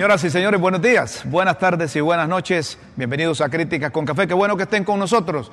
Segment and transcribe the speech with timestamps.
[0.00, 2.78] Señoras y señores, buenos días, buenas tardes y buenas noches.
[2.96, 4.26] Bienvenidos a Críticas con Café.
[4.26, 5.52] Qué bueno que estén con nosotros.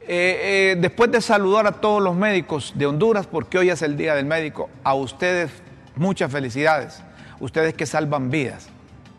[0.00, 3.96] Eh, eh, después de saludar a todos los médicos de Honduras, porque hoy es el
[3.96, 5.52] Día del Médico, a ustedes
[5.94, 7.00] muchas felicidades.
[7.38, 8.70] Ustedes que salvan vidas,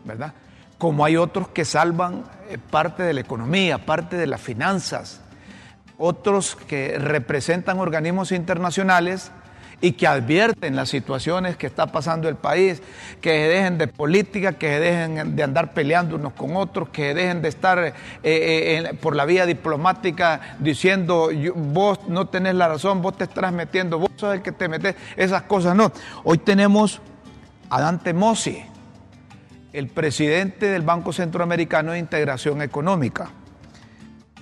[0.04, 0.34] ¿verdad?
[0.76, 5.22] Como hay otros que salvan eh, parte de la economía, parte de las finanzas,
[5.96, 9.32] otros que representan organismos internacionales
[9.80, 12.82] y que advierten las situaciones que está pasando el país,
[13.20, 17.48] que dejen de política, que dejen de andar peleando unos con otros, que dejen de
[17.48, 23.24] estar eh, eh, por la vía diplomática diciendo vos no tenés la razón, vos te
[23.24, 25.92] estás metiendo, vos sos el que te metes, esas cosas no.
[26.24, 27.00] Hoy tenemos
[27.70, 28.64] a Dante Mossi,
[29.72, 33.30] el presidente del Banco Centroamericano de Integración Económica.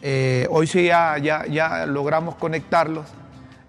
[0.00, 3.06] Eh, hoy sí ya, ya logramos conectarlos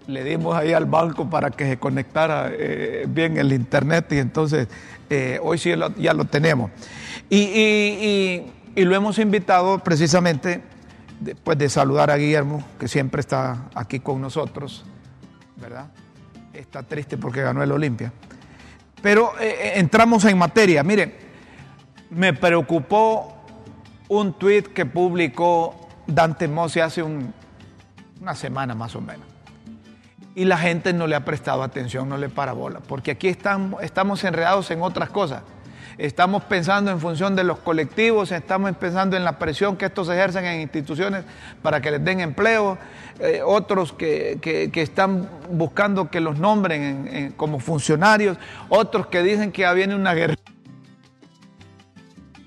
[0.08, 4.66] le dimos ahí al banco para que se conectara eh, bien el internet y entonces
[5.10, 6.70] eh, hoy sí ya lo tenemos.
[7.28, 8.42] Y,
[8.74, 10.62] lo hemos invitado precisamente
[11.20, 14.84] después de saludar a Guillermo, que siempre está aquí con nosotros,
[15.56, 15.88] ¿verdad?
[16.54, 18.10] Está triste porque ganó el Olimpia.
[19.02, 20.82] Pero eh, entramos en materia.
[20.84, 21.12] Miren,
[22.10, 23.42] me preocupó
[24.08, 29.37] un tuit que publicó Dante Mossi hace una semana más o menos
[30.38, 34.22] y la gente no le ha prestado atención, no le para bola, porque aquí estamos,
[34.22, 35.42] enredados en otras cosas.
[35.98, 40.44] Estamos pensando en función de los colectivos, estamos pensando en la presión que estos ejercen
[40.44, 41.24] en instituciones
[41.60, 42.78] para que les den empleo,
[43.18, 49.72] eh, otros que, están buscando que los nombren como funcionarios, otros que dicen que ya
[49.72, 50.36] viene una guerra,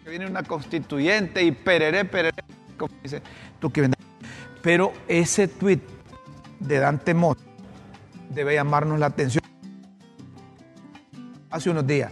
[0.06, 2.42] que viene una constituyente y pereré, pereré,
[2.78, 3.22] como dice
[3.60, 3.90] tú que
[4.62, 5.84] Pero ese tuit
[6.62, 7.51] de Dante Mota
[8.34, 9.44] debe llamarnos la atención.
[11.50, 12.12] Hace unos días,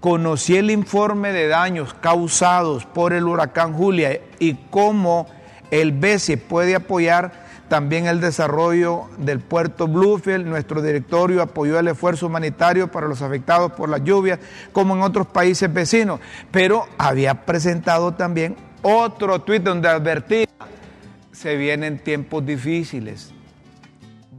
[0.00, 5.26] conocí el informe de daños causados por el huracán Julia y cómo
[5.70, 10.44] el BESI puede apoyar también el desarrollo del puerto Bluefield.
[10.44, 14.40] Nuestro directorio apoyó el esfuerzo humanitario para los afectados por las lluvias,
[14.72, 16.18] como en otros países vecinos.
[16.50, 20.48] Pero había presentado también otro tuit donde advertía,
[21.30, 23.32] se vienen tiempos difíciles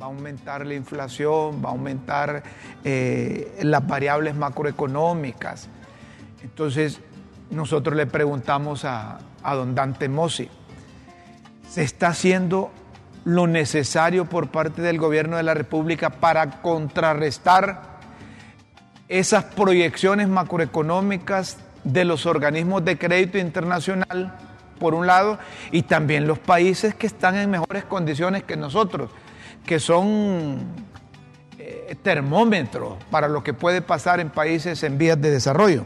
[0.02, 2.42] va a aumentar la inflación, va a aumentar
[2.84, 5.68] eh, las variables macroeconómicas.
[6.42, 7.00] Entonces,
[7.52, 10.50] nosotros le preguntamos a, a don Dante Mossi,
[11.70, 12.72] ¿se está haciendo
[13.26, 18.00] lo necesario por parte del gobierno de la República para contrarrestar
[19.08, 24.36] esas proyecciones macroeconómicas de los organismos de crédito internacional,
[24.80, 25.38] por un lado,
[25.72, 29.12] y también los países que están en mejores condiciones que nosotros
[29.66, 30.60] que son
[31.58, 35.86] eh, termómetros para lo que puede pasar en países en vías de desarrollo.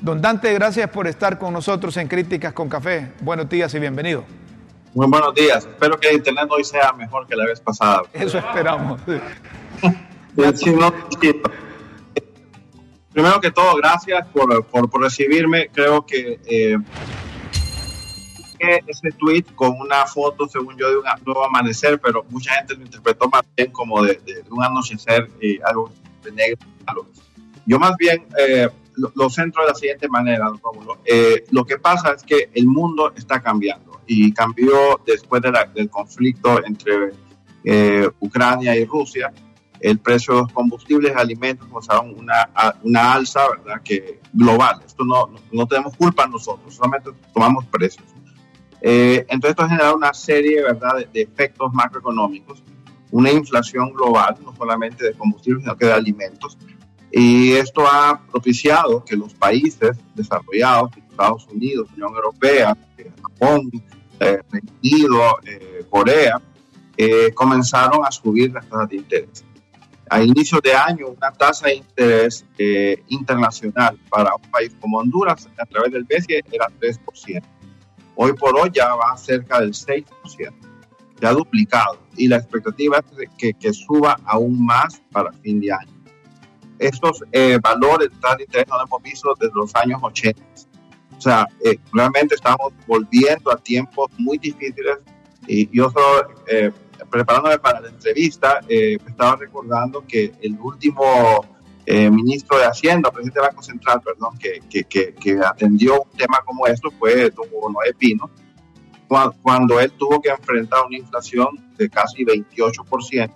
[0.00, 3.12] Don Dante, gracias por estar con nosotros en Críticas con Café.
[3.20, 4.24] Buenos días y bienvenido.
[4.94, 5.66] Muy buenos días.
[5.66, 8.02] Espero que el Internet hoy sea mejor que la vez pasada.
[8.12, 9.00] Eso esperamos.
[13.12, 15.68] Primero que todo, gracias por, por, recibirme.
[15.72, 16.76] Creo que eh,
[18.60, 22.82] ese tweet con una foto, según yo, de un nuevo amanecer, pero mucha gente lo
[22.82, 25.90] interpretó más bien como de, un anochecer y algo
[26.22, 26.58] de negro.
[27.66, 30.50] Yo más bien eh, lo, centro de la siguiente manera,
[31.04, 35.40] eh, lo que pasa es que el mundo está cambiando y cambió después
[35.74, 37.12] del conflicto entre
[37.64, 39.32] eh, Ucrania y Rusia.
[39.78, 42.50] El precio de los combustibles, alimentos, mostraron una,
[42.82, 43.80] una alza, ¿verdad?
[43.82, 44.82] Que global.
[44.84, 48.04] Esto no, no tenemos culpa nosotros, solamente tomamos precios.
[48.82, 51.06] Eh, entonces esto ha generado una serie ¿verdad?
[51.12, 52.62] De, efectos macroeconómicos,
[53.10, 56.56] una inflación global, no solamente de combustibles, sino que de alimentos.
[57.12, 62.76] Y esto ha propiciado que los países desarrollados, Estados Unidos, Unión Europea,
[63.22, 63.68] Japón,
[64.20, 66.40] eh, Reino Unido, eh, Corea,
[67.34, 69.44] comenzaron a subir las tasas de interés.
[70.10, 72.44] A inicios de año, una tasa de interés
[73.08, 77.42] internacional para un país como Honduras a través del BCE era 3%.
[78.16, 80.04] Hoy por hoy ya va cerca del 6%,
[81.20, 81.98] ya duplicado.
[82.16, 85.92] Y la expectativa es que, que suba aún más para fin de año.
[86.78, 90.42] Estos eh, valores de interés no los hemos visto desde los años 80.
[91.16, 94.98] O sea, eh, realmente estamos volviendo a tiempos muy difíciles.
[95.46, 96.72] Y yo solo, eh,
[97.10, 101.44] preparándome para la entrevista, estaba recordando que el último
[101.92, 106.38] eh, ministro de Hacienda, presidente del Banco Central, perdón, que, que, que, atendió un tema
[106.46, 108.30] como esto fue don Noé Pino,
[109.42, 113.32] cuando, él tuvo que enfrentar una inflación de casi 28%,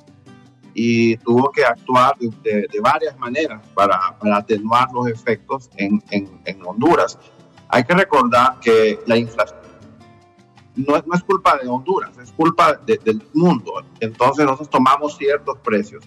[0.72, 7.18] y tuvo que actuar de, varias maneras para, para, atenuar los efectos en, en, Honduras.
[7.68, 9.58] Hay que recordar que la inflación
[10.76, 13.84] no es, no es culpa de Honduras, es culpa del mundo.
[13.98, 16.04] Entonces nosotros tomamos ciertos precios.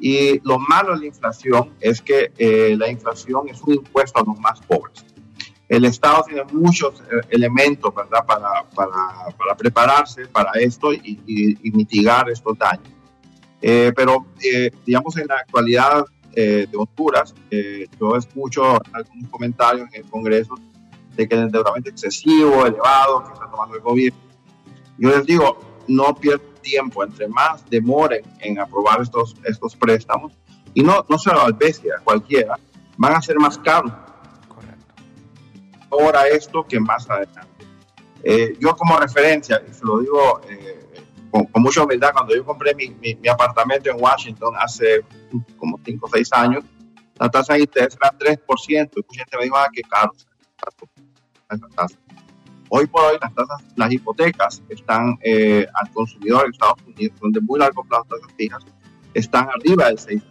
[0.00, 4.24] Y lo malo de la inflación es que eh, la inflación es un impuesto a
[4.24, 5.04] los más pobres.
[5.68, 8.24] El Estado tiene muchos eh, elementos ¿verdad?
[8.24, 12.98] Para, para, para prepararse para esto y, y mitigar estos daños
[13.60, 16.04] eh, pero, eh, digamos, en la actualidad
[16.34, 17.34] eh, de Honduras,
[17.98, 20.54] yo escucho algunos comentarios en el Congreso
[21.16, 24.18] de que el endeudamiento excesivo, elevado, que está tomando el gobierno.
[24.98, 25.58] Yo les digo,
[25.88, 30.32] no pierdan tiempo, entre más demoren en aprobar estos, estos préstamos,
[30.74, 32.58] y no, no solo al bestia, cualquiera,
[32.96, 33.92] van a ser más caros.
[34.48, 34.94] Correcto.
[35.90, 37.64] Ahora esto que más adelante.
[38.60, 40.40] yo como referencia, y se lo digo
[41.30, 45.04] con, mucha humildad, cuando yo compré mi, mi, apartamento en Washington hace
[45.56, 46.64] como 5 o 6 años,
[47.18, 48.90] la tasa de interés era 3%.
[48.96, 50.12] Y mucha gente me dijo, ah, qué caro
[51.50, 51.98] esa tasa.
[52.70, 57.40] Hoy por hoy las tasas, las hipotecas están eh, al consumidor en Estados Unidos, donde
[57.40, 58.64] muy largo plazo tasas fijas,
[59.14, 60.22] están arriba del 6%.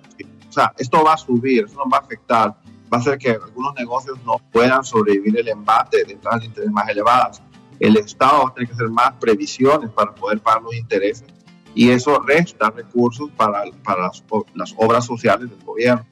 [0.50, 2.50] O sea, esto va a subir, eso nos va a afectar,
[2.92, 6.72] va a hacer que algunos negocios no puedan sobrevivir el embate de tasas de interés
[6.72, 7.42] más elevadas
[7.80, 11.28] el Estado va a tener que hacer más previsiones para poder pagar los intereses
[11.76, 14.24] y eso resta recursos para, para las,
[14.56, 16.06] las, obras sociales del gobierno.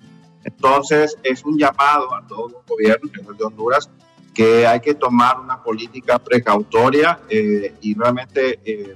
[0.43, 3.89] Entonces, es un llamado a todos los gobiernos, de Honduras,
[4.35, 8.95] que hay que tomar una política precautoria eh, y realmente eh,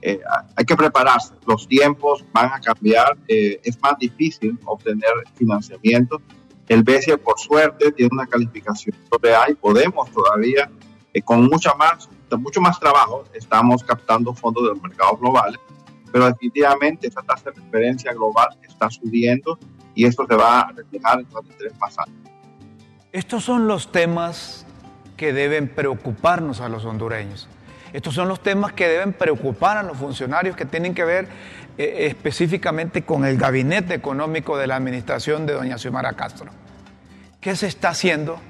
[0.00, 0.20] eh,
[0.54, 1.34] hay que prepararse.
[1.46, 6.22] Los tiempos van a cambiar, es más difícil obtener financiamiento.
[6.68, 10.70] El BCE, por suerte, tiene una calificación sobre y podemos todavía
[11.16, 15.58] eh, con mucha más, mucho más trabajo estamos captando fondos de los mercados globales,
[16.12, 19.58] pero definitivamente esa tasa de referencia global está subiendo
[19.94, 22.32] y esto se va a reflejar en los interés más altos.
[23.12, 24.65] Estos son los temas
[25.16, 27.48] que deben preocuparnos a los hondureños.
[27.92, 31.28] Estos son los temas que deben preocupar a los funcionarios que tienen que ver
[31.78, 36.50] eh, específicamente con el gabinete económico de la administración de doña Xiomara Castro.
[37.40, 38.40] ¿Qué se está haciendo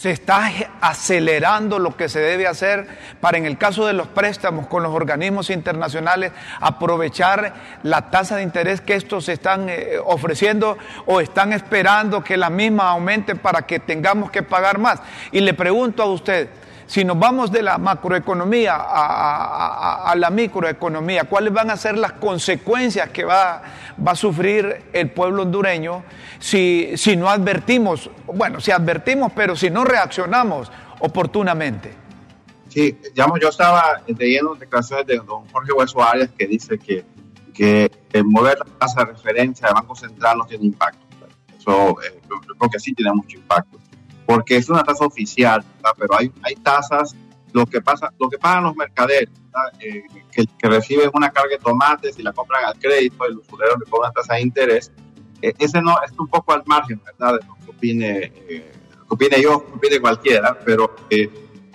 [0.00, 0.50] se está
[0.80, 2.88] acelerando lo que se debe hacer
[3.20, 7.52] para, en el caso de los préstamos con los organismos internacionales, aprovechar
[7.82, 12.88] la tasa de interés que estos están eh, ofreciendo o están esperando que la misma
[12.88, 15.02] aumente para que tengamos que pagar más.
[15.32, 16.48] Y le pregunto a usted,
[16.90, 23.10] si nos vamos de la macroeconomía a, la microeconomía, ¿cuáles van a ser las consecuencias
[23.10, 23.62] que va,
[24.04, 26.02] va a sufrir el pueblo hondureño
[26.40, 31.94] si, si no advertimos, bueno, si advertimos, pero si no reaccionamos oportunamente?
[32.70, 37.04] Sí, digamos, yo estaba leyendo declaraciones de don Jorge Hueso Arias que dice que,
[37.54, 37.88] que
[38.24, 41.06] mover la tasa de referencia del Banco Central no tiene impacto.
[41.56, 43.79] Eso eh, yo creo que sí tiene mucho impacto
[44.30, 45.64] porque es una tasa oficial,
[45.98, 47.16] pero hay, hay tasas,
[47.52, 49.28] lo que pasa, lo que pagan los mercaderes,
[49.80, 53.90] eh, que, reciben una carga de tomates y la compran al crédito, el usurero le
[53.90, 54.92] cobra tasa de interés,
[55.42, 57.40] eh, ese no es un poco al margen, ¿verdad?
[57.40, 60.94] De lo que opine, eh, lo que opine yo, que opine cualquiera, pero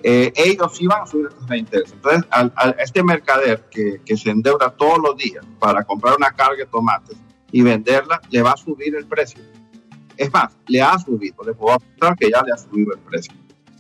[0.02, 1.92] ellos sí van a subir la tasa de interés.
[1.92, 6.56] Entonces, a este mercader que, que se endeuda todos los días para comprar una carga
[6.56, 7.18] de tomates
[7.52, 9.42] y venderla, le va a subir el precio
[10.18, 13.34] es más, le ha subido, le puedo apostar que ya le ha subido el precio.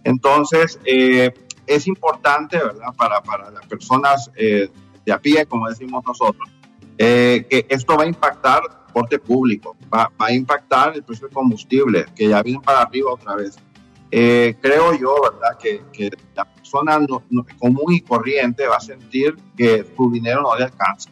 [0.04, 1.34] Entonces, eh,
[1.66, 2.94] es importante, ¿verdad?
[2.98, 4.70] Para, para las personas eh,
[5.06, 6.50] de a pie, como decimos nosotros,
[6.98, 11.28] eh, que esto va a impactar el transporte público, va, va, a impactar el precio
[11.28, 13.58] del combustible, que ya viene para arriba otra vez.
[14.10, 15.58] creo yo, ¿verdad?
[15.60, 17.00] Que, que la persona
[17.60, 21.10] común y corriente va a sentir que su dinero no le alcanza.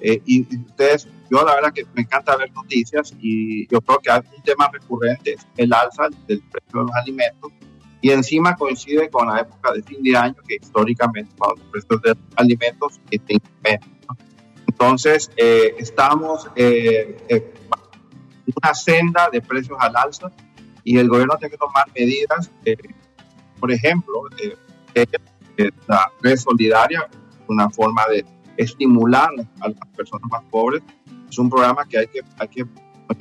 [0.00, 4.42] y ustedes yo la verdad que me encanta ver noticias y yo creo que un
[4.42, 7.52] tema recurrente es el alza del precio de los alimentos
[8.00, 12.16] y encima coincide con la época de fin de año que históricamente los precios de
[12.36, 13.40] alimentos están
[14.66, 17.54] Entonces, eh, estamos eh, eh,
[18.46, 20.30] en una senda de precios al alza
[20.84, 22.50] y el gobierno tiene que tomar medidas,
[23.58, 24.22] por ejemplo,
[25.88, 27.08] la red solidaria,
[27.48, 28.24] una forma de
[28.56, 29.30] estimular
[29.60, 30.82] a las personas más pobres
[31.28, 32.66] es un programa que hay que, hay que,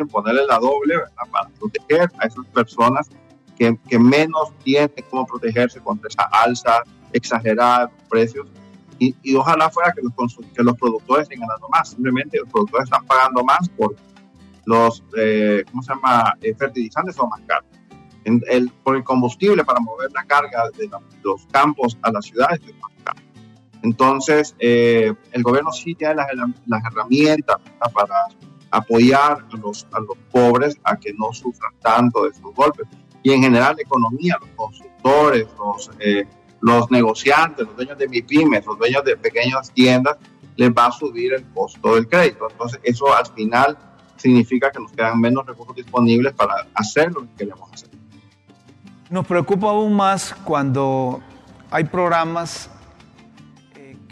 [0.06, 0.96] ponerle la doble
[1.32, 3.10] para proteger a esas personas
[3.58, 6.84] que, que, menos tienen cómo protegerse contra esa alza
[7.14, 8.48] exagerada de precios.
[8.98, 11.90] Y, y, ojalá fuera que los, que los productores estén ganando más.
[11.90, 13.96] Simplemente los productores están pagando más por
[14.66, 17.70] los, eh, ¿cómo se llama?, eh, fertilizantes son más caros.
[18.24, 20.90] el, por el combustible para mover la carga de
[21.24, 23.25] los campos a las ciudades es más caro.
[23.86, 26.28] Entonces, eh, el gobierno sí tiene las,
[26.92, 27.58] herramientas
[27.94, 28.26] para
[28.72, 32.88] apoyar a los, a los pobres a que no sufran tanto de estos golpes.
[33.22, 36.26] Y en general la economía, los constructores, los, eh,
[36.62, 40.18] los negociantes, los dueños de MIPIMES, los dueños de pequeñas tiendas,
[40.56, 42.48] les va a subir el costo del crédito.
[42.50, 43.78] Entonces eso al final
[44.16, 47.90] significa que nos quedan menos recursos disponibles para hacer lo que queremos hacer.
[49.12, 51.22] Nos preocupa aún más cuando
[51.70, 52.72] hay programas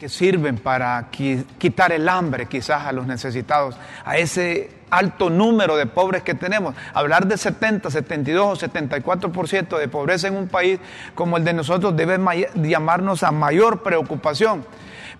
[0.03, 5.85] que sirven para quitar el hambre quizás a los necesitados, a ese alto número de
[5.85, 6.75] pobres que tenemos.
[6.93, 10.81] Hablar de 70, 72 o 74% de pobreza en un país
[11.15, 12.19] como el de nosotros debe
[12.55, 14.65] llamarnos a mayor preocupación.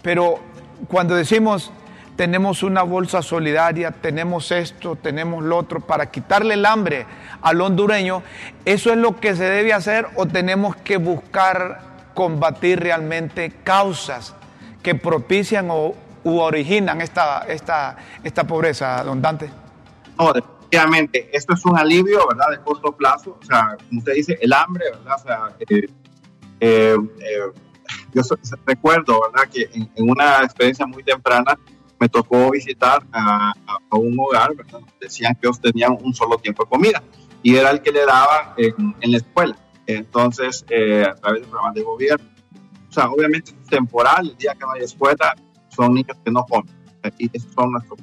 [0.02, 0.42] Pero
[0.90, 1.72] cuando decimos
[2.18, 7.06] tenemos una bolsa solidaria, tenemos esto, tenemos lo otro, para quitarle el hambre
[7.42, 8.22] al hondureño,
[8.66, 11.80] ¿eso es lo que se debe hacer o tenemos que buscar
[12.14, 14.36] combatir realmente causas
[14.84, 19.50] que propician o u originan esta, esta, esta pobreza, don Dante?
[20.18, 22.52] No, definitivamente, esto es un alivio, ¿verdad?
[22.52, 25.16] De corto plazo, o sea, como usted dice, el hambre, ¿verdad?
[25.18, 25.88] O sea, eh,
[26.60, 27.40] eh, eh,
[28.14, 28.22] yo
[28.66, 29.50] recuerdo, ¿verdad?
[29.52, 31.58] Que en, una experiencia muy temprana
[32.00, 33.54] me tocó visitar a,
[33.92, 34.82] un hogar, ¿verdad?
[35.00, 37.04] Decían que ellos tenían un solo tiempo de comida
[37.42, 39.56] y era el que le daban en, en la escuela.
[39.86, 42.33] Entonces, a través del programa de gobierno.
[42.94, 45.36] O sea, obviamente es temporal, el día que no hay escuela,
[45.70, 46.72] son niños que no comen.
[47.34, 48.00] Esos son nuestros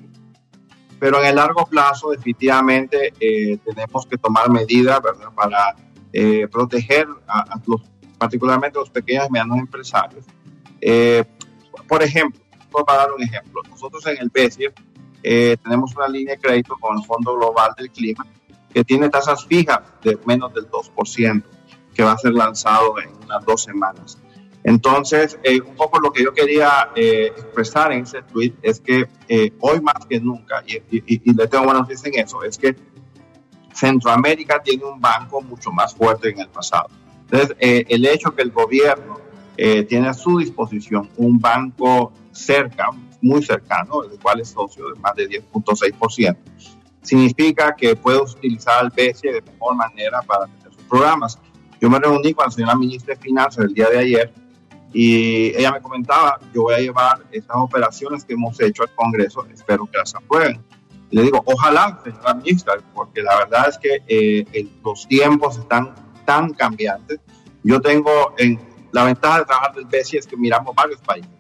[0.99, 5.31] pero en el largo plazo definitivamente eh, tenemos que tomar medidas ¿verdad?
[5.35, 5.75] para
[6.13, 7.81] eh, proteger a, los,
[8.19, 10.27] particularmente a los pequeños y medianos empresarios.
[10.81, 11.25] Eh,
[11.89, 12.43] por ejemplo,
[12.85, 14.75] para dar un ejemplo, nosotros en el BESIE
[15.63, 18.27] tenemos una línea de crédito con el Fondo Global del Clima
[18.73, 21.43] que tiene tasas fijas de menos del 2%,
[21.95, 24.19] que va a ser lanzado en unas dos semanas.
[24.63, 29.09] Entonces, eh, un poco lo que yo quería eh, expresar en ese tweet es que
[29.29, 32.77] eh, hoy más que nunca, y, le tengo buenas noticias en eso, es que
[33.73, 36.89] Centroamérica tiene un banco mucho más fuerte en el pasado.
[37.31, 39.21] Entonces, el hecho que el gobierno
[39.57, 42.89] tiene a su disposición un banco cerca,
[43.23, 46.37] muy cercano, el cual es socio de más de 10.6%,
[47.03, 51.39] significa que puede utilizar al BCE de mejor manera para hacer sus programas.
[51.81, 54.40] Yo me reuní con la señora ministra de Finanzas el día de ayer
[54.93, 59.47] y ella me comentaba, yo voy a llevar estas operaciones que hemos hecho al Congreso,
[59.53, 60.61] espero que las aprueben.
[61.11, 65.95] Y le digo, ojalá, señora ministra, porque la verdad es que eh, los tiempos están
[66.25, 67.21] tan cambiantes.
[67.63, 68.59] Yo tengo en,
[68.93, 71.31] la ventaja de trabajar del BESI es que miramos varios países.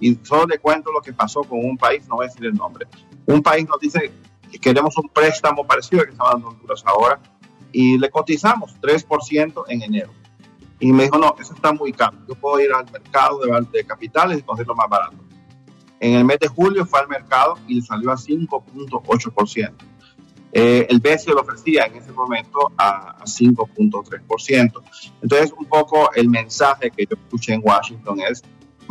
[0.00, 2.54] Y solo le cuento lo que pasó con un país, no voy a decir el
[2.54, 2.86] nombre.
[3.26, 4.12] Un país nos dice
[4.50, 7.20] que queremos un préstamo parecido al que está dando Honduras ahora
[7.72, 10.10] y le cotizamos 3% en enero
[10.84, 12.18] y me dijo, no, eso está muy caro.
[12.28, 15.16] Yo puedo ir al mercado de, de capitales y conseguirlo más barato.
[15.98, 19.72] En el mes de julio fue al mercado y salió a 5.8%.
[20.52, 24.82] Eh, el BCE lo ofrecía en ese momento a, 5.3%.
[25.22, 28.42] Entonces, un poco el mensaje que yo escuché en Washington es,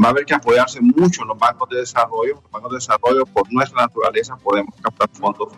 [0.04, 2.42] va a haber que apoyarse mucho en los bancos de desarrollo.
[2.42, 5.54] Los bancos de desarrollo, por nuestra naturaleza, podemos captar fondos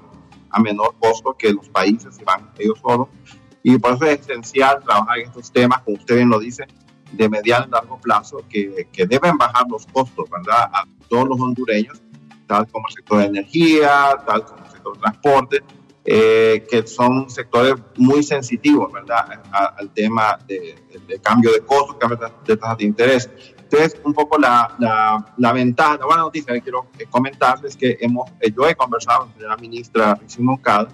[0.49, 3.07] a menor costo que los países si van ellos solos.
[3.67, 6.67] Y por eso es esencial trabajar en estos temas, como usted bien lo dice,
[7.11, 10.69] de mediano y largo plazo, que, que deben bajar los costos, ¿verdad?
[10.71, 11.99] A todos los hondureños,
[12.45, 15.63] tal como el sector de energía, tal como el sector de transporte,
[16.05, 19.41] eh, que son sectores muy sensitivos, ¿verdad?
[19.51, 20.75] al tema de,
[21.23, 23.29] cambio de costos, cambio de, tasas de interés.
[23.63, 27.97] Entonces, un poco la, la, la, ventaja, la buena noticia que quiero comentarles es que
[27.99, 30.87] hemos, eh, yo he conversado con la ministra Rixi Moncada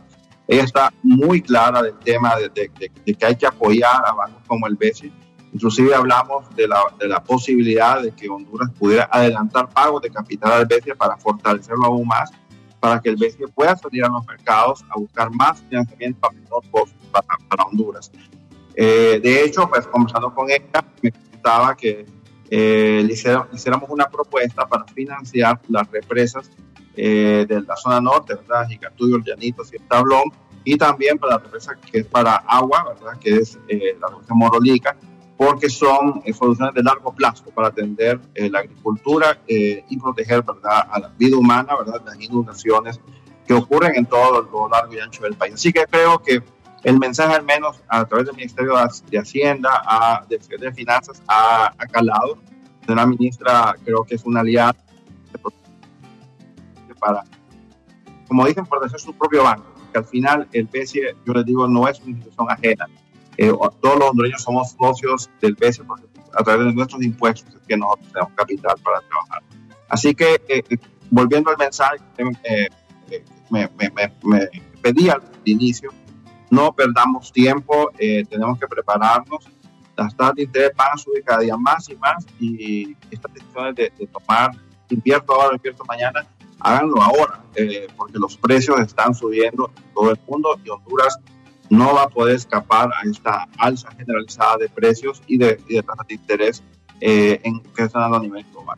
[0.52, 4.76] ella está muy clara del tema de, que hay que apoyar a bancos como el
[4.76, 5.10] BCE.
[5.54, 10.52] Inclusive hablamos de la, de la, posibilidad de que Honduras pudiera adelantar pagos de capital
[10.52, 12.32] al BCE para fortalecerlo aún más,
[12.82, 16.64] para que el BCE pueda salir a los mercados a buscar más financiamiento a menor
[16.70, 18.12] costo para, para, Honduras.
[18.76, 22.06] Eh, de hecho, pues conversando con ella, me comentaba que
[22.50, 26.52] eh, le hiciéramos una propuesta para financiar las represas
[26.96, 28.68] eh, de la zona norte, ¿verdad?
[28.68, 30.24] Jicatuyo, Llanitos y el Tablón,
[30.64, 33.18] y también para la represa que es para agua, ¿verdad?
[33.20, 34.98] Que es eh, la represa Morolica,
[35.38, 40.88] porque son eh, soluciones de largo plazo para atender la agricultura y proteger, ¿verdad?
[40.92, 42.02] A la vida humana, ¿verdad?
[42.06, 43.00] Las inundaciones
[43.48, 45.56] que ocurren en todo lo largo y ancho del país.
[45.56, 46.44] Así que creo que
[46.84, 48.74] el mensaje, al menos a través del Ministerio
[49.10, 52.38] de Hacienda, a, de, de Finanzas, ha calado.
[52.88, 54.76] La ministra creo que es una aliada
[57.02, 57.24] para,
[58.28, 61.88] como dicen, proteger su propio banco, que al final el BCE, yo les digo, no
[61.88, 62.88] es una institución ajena.
[63.38, 67.78] Eh, todos los hondureños somos socios del BCE porque a través de nuestros impuestos que
[67.78, 69.44] nosotros tenemos capital para trabajar.
[69.90, 70.78] Así que, eh, eh,
[71.10, 71.98] volviendo al mensaje
[72.44, 72.70] eh,
[73.50, 73.92] me, me,
[74.24, 74.50] me,
[74.82, 75.92] pedí al inicio,
[76.50, 79.50] no perdamos tiempo, tenemos que prepararnos.
[79.98, 83.76] Las tasas de interés van a subir cada día más y más y estas decisiones
[83.76, 84.52] de, de tomar
[84.90, 86.26] invierto ahora, invierto mañana,
[86.64, 87.44] háganlo ahora,
[87.98, 91.20] porque los precios están subiendo en todo el mundo y Honduras
[91.70, 96.14] no va a poder escapar a esta alza generalizada de precios y de, tasas de
[96.14, 96.64] interés
[97.00, 98.78] en, que están dando a nivel global.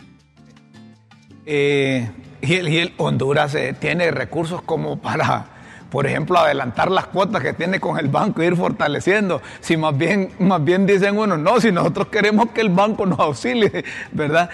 [1.45, 2.09] Eh,
[2.41, 5.47] y, el, Honduras eh, tiene recursos como para,
[5.93, 9.43] por ejemplo, adelantar las cuotas que tiene con el banco e ir fortaleciendo.
[9.59, 13.19] Si más bien, más bien dicen uno, no, si nosotros queremos que el banco nos
[13.19, 14.50] auxilie, ¿verdad?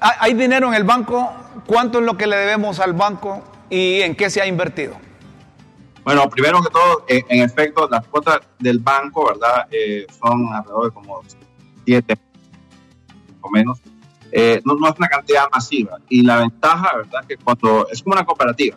[0.00, 1.32] ¿Hay dinero en el banco?
[1.64, 4.96] ¿Cuánto es lo que le debemos al banco y en qué se ha invertido?
[6.02, 9.68] Bueno, primero que todo, eh, en efecto, las cuotas del banco, ¿verdad?
[10.20, 11.20] son alrededor de como
[11.84, 12.18] siete
[13.42, 13.80] o menos
[14.32, 15.98] eh, no, es una cantidad masiva.
[16.08, 17.24] Y la ventaja, ¿verdad?
[17.28, 18.76] Que cuando es como una cooperativa,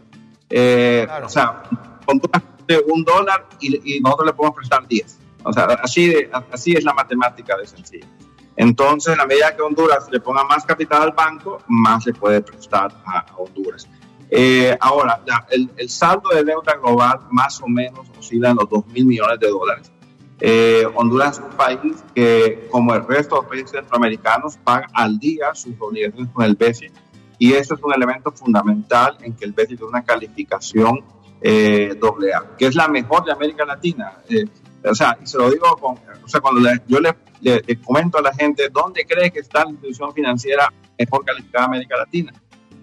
[0.55, 1.63] eh, o sea,
[2.67, 5.19] de un dólar y, nosotros le podemos prestar 10.
[5.43, 6.13] O sea, así,
[6.51, 8.07] así es la matemática de sencillo.
[8.55, 12.93] Entonces, a medida que Honduras le ponga más capital al banco, más le puede prestar
[13.05, 13.87] a, Honduras.
[14.29, 18.87] Eh, ahora, el, el, saldo de deuda global más o menos oscila en los 2
[18.87, 19.91] mil millones de dólares.
[20.39, 25.17] Eh, Honduras es un país que, como el resto de los países centroamericanos, paga al
[25.19, 26.91] día sus obligaciones con el BCE.
[27.39, 31.03] Y eso es un elemento fundamental en que el BCE tiene una calificación
[31.43, 34.13] eh, AA, que es la mejor de América Latina.
[34.29, 34.45] Eh,
[34.83, 37.15] o sea, y se lo digo con, o sea, cuando yo le,
[37.83, 41.97] comento a la gente dónde cree que está la institución financiera mejor calificada de América
[41.97, 42.33] Latina.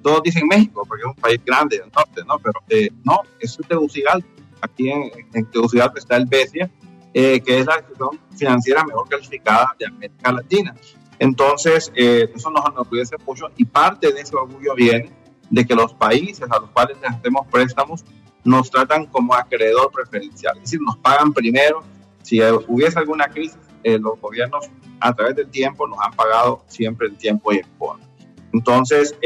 [0.02, 2.38] Todos dicen México, porque es un país grande del norte, ¿no?
[2.38, 4.28] Pero eh, no, es Tegucigalpa.
[4.62, 6.70] Aquí en, en Tegucigalpa está el BCE
[7.12, 10.74] eh, que es la institución financiera mejor calificada de América Latina.
[11.18, 15.10] Entonces, eh, eso nos enorgullece mucho y parte de ese orgullo viene
[15.50, 18.04] de que los países a los cuales les hacemos préstamos
[18.44, 21.82] nos tratan como acreedor preferencial, es decir, nos pagan primero.
[22.22, 27.08] Si hubiese alguna crisis, eh, los gobiernos a través del tiempo nos han pagado siempre
[27.08, 28.04] en tiempo y en forma.
[28.52, 29.16] Entonces,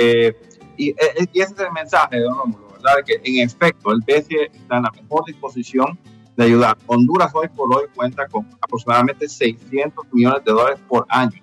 [0.77, 0.95] y, y,
[1.41, 3.05] ese es el mensaje de Don Rómulo, ¿verdad?
[3.05, 5.99] Que en efecto el BCE está en la mejor disposición
[6.37, 6.77] de ayudar.
[6.87, 11.41] Honduras hoy por hoy cuenta con aproximadamente 600 millones de dólares por año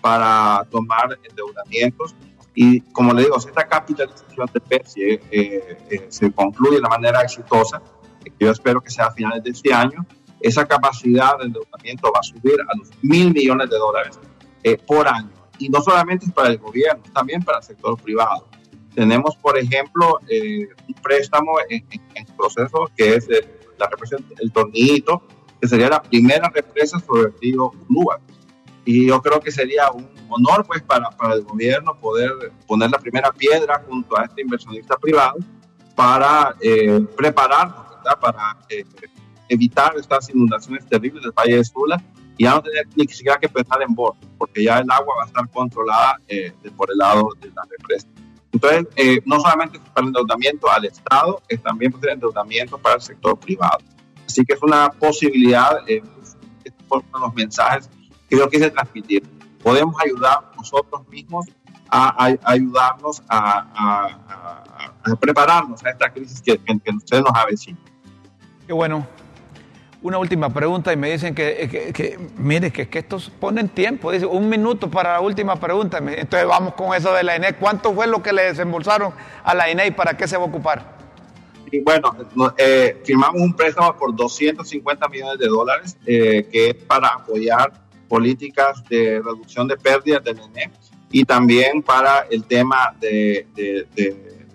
[0.00, 2.14] para tomar endeudamientos.
[2.54, 7.20] Y como le digo, si esta capitalización de especie eh, eh, se concluye de manera
[7.22, 7.82] exitosa,
[8.22, 10.06] que yo espero que sea a finales de este año,
[10.40, 14.20] esa capacidad de endeudamiento va a subir a los mil millones de dólares
[14.62, 15.30] eh, por año.
[15.58, 18.46] Y no solamente para el gobierno, también para el sector privado.
[18.94, 23.28] Tenemos, por ejemplo, un préstamo en, en, proceso que es
[23.76, 25.22] la represa El Tornillito,
[25.60, 28.20] que sería la primera represa sobre el río Ulúa.
[28.84, 32.98] Y yo creo que sería un honor pues para, para el gobierno poder poner la
[32.98, 35.36] primera piedra junto a este inversionista privado
[35.94, 38.20] para eh, prepararnos, ¿verdad?
[38.20, 38.84] Para eh,
[39.48, 42.02] evitar estas inundaciones terribles del Valle de Sula
[42.36, 45.22] y ya no tener ni siquiera que pensar en bordo, porque ya el agua va
[45.24, 48.08] a estar controlada eh, por el lado de la represa.
[48.52, 52.96] Entonces, eh, no solamente para el endeudamiento al Estado, es también para el endeudamiento para
[52.96, 53.78] el sector privado.
[54.26, 56.02] Así que es una posibilidad, eh,
[56.88, 57.90] por los mensajes
[58.34, 59.22] que yo quise transmitir.
[59.62, 61.46] Podemos ayudar nosotros mismos
[61.88, 64.08] a, ayudarnos a,
[65.20, 67.80] prepararnos a esta crisis que, que, que ustedes nos avecinan.
[68.66, 69.06] Qué bueno,
[70.02, 74.26] una última pregunta y me dicen que, que, mire, que, que, estos ponen tiempo, dice
[74.26, 75.98] un minuto para la última pregunta.
[75.98, 77.54] Entonces vamos con eso de la INE.
[77.54, 79.12] ¿Cuánto fue lo que le desembolsaron
[79.44, 80.94] a la INE y para qué se va a ocupar?
[81.70, 82.14] Y bueno,
[82.58, 87.72] eh, firmamos un préstamo por 250 millones de dólares eh, que es para apoyar
[88.14, 90.70] políticas de reducción de pérdidas del INE
[91.10, 93.44] y también para el tema de,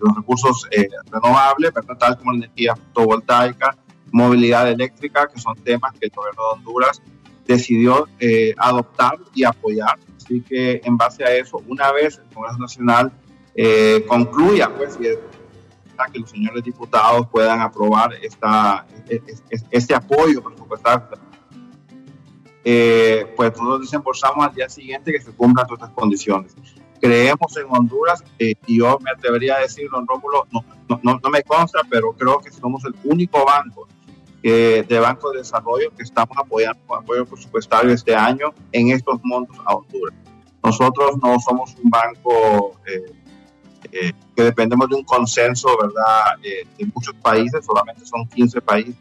[0.00, 3.76] los recursos eh, renovables, tal como la energía fotovoltaica,
[4.12, 7.02] movilidad eléctrica, que son temas que el gobierno de Honduras
[7.46, 9.98] decidió eh, adoptar y apoyar.
[10.16, 13.12] Así que en base a eso, una vez el Congreso Nacional
[13.54, 15.18] eh, concluya, pues, que
[16.18, 18.86] los señores diputados puedan aprobar esta,
[19.70, 21.08] este apoyo presupuestario,
[22.64, 26.54] eh, pues nosotros desembolsamos al día siguiente que se cumplan todas estas condiciones.
[27.00, 30.64] Creemos en Honduras y yo me atrevería a decir, don Rómulo, no,
[31.02, 33.88] no, no me consta, pero creo que somos el único banco
[34.42, 39.56] de Banco de Desarrollo que estamos apoyando con apoyo presupuestario este año en estos montos
[39.64, 40.14] a Honduras.
[40.62, 43.12] Nosotros no somos un banco eh,
[43.92, 48.96] eh, que dependemos de un consenso, ¿verdad?, eh, de muchos países, solamente son 15 países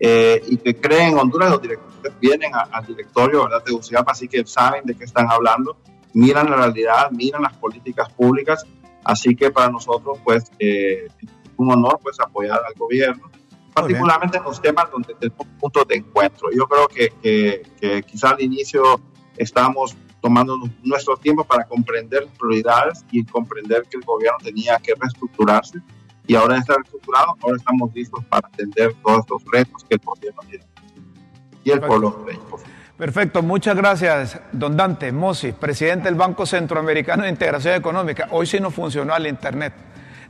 [0.00, 3.64] eh, y que creen en Honduras, los directores vienen al directorio ¿verdad?
[3.64, 5.76] de UCIAP, así que saben de qué están hablando,
[6.12, 8.64] miran la realidad, miran las políticas públicas,
[9.04, 13.30] así que para nosotros pues eh, es un honor pues apoyar al gobierno,
[13.74, 16.48] particularmente en los temas donde tenemos puntos de encuentro.
[16.54, 19.00] Yo creo que, que, que quizá al inicio
[19.36, 25.80] estamos tomando nuestro tiempo para comprender prioridades y comprender que el gobierno tenía que reestructurarse
[26.28, 30.40] y ahora está reestructurado, ahora estamos listos para atender todos los retos que el gobierno
[30.48, 30.64] tiene
[31.64, 32.24] y el pueblo
[32.96, 38.26] Perfecto, muchas gracias, don Dante Mossi, presidente del Banco Centroamericano de Integración Económica.
[38.32, 39.72] Hoy sí no funcionó el Internet.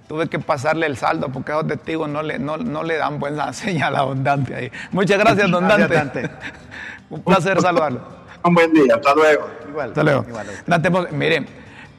[0.06, 3.52] Tuve que pasarle el saldo porque esos testigos no le, no, no le dan buena
[3.54, 4.72] señal a don Dante ahí.
[4.92, 6.30] Muchas gracias, don Dante.
[7.10, 8.02] Un placer saludarlo.
[8.44, 9.48] Un buen día, hasta luego.
[9.66, 9.88] Igual.
[9.88, 10.26] Hasta luego.
[10.66, 11.46] Dante, miren,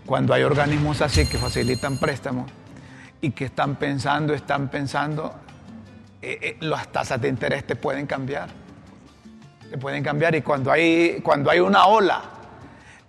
[0.05, 2.51] cuando hay organismos así que facilitan préstamos,
[3.21, 5.33] y que están pensando, están pensando,
[6.21, 8.49] eh, eh, las tasas de interés te pueden cambiar.
[9.69, 12.21] Te pueden cambiar y cuando hay, cuando hay una ola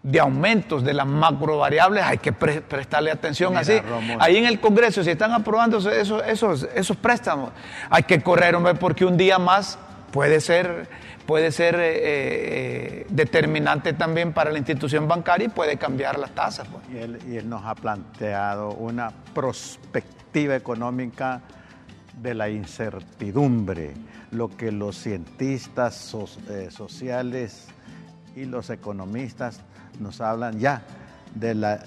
[0.03, 3.81] de aumentos de las macro variables hay que prestarle atención así.
[4.19, 7.51] Ahí en el Congreso, si están aprobando esos, esos, esos préstamos,
[7.89, 9.79] hay que correr, hombre, porque un día más
[10.11, 10.89] puede ser
[11.31, 16.67] puede ser eh, eh, determinante también para la institución bancaria y puede cambiar las tasas.
[16.67, 16.83] Pues.
[16.93, 21.41] Y, él, nos ha planteado una perspectiva económica
[22.21, 23.95] de la incertidumbre,
[24.33, 26.13] lo que los cientistas
[26.49, 27.69] eh, sociales
[28.35, 29.61] y los economistas
[30.01, 30.83] nos hablan ya
[31.33, 31.85] de la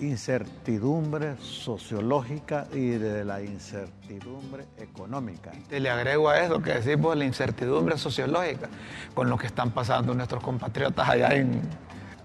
[0.00, 5.52] incertidumbre sociológica y de la incertidumbre económica.
[5.70, 8.68] Y le agrego a eso que decimos la incertidumbre sociológica
[9.14, 11.60] con lo que están pasando nuestros compatriotas allá en,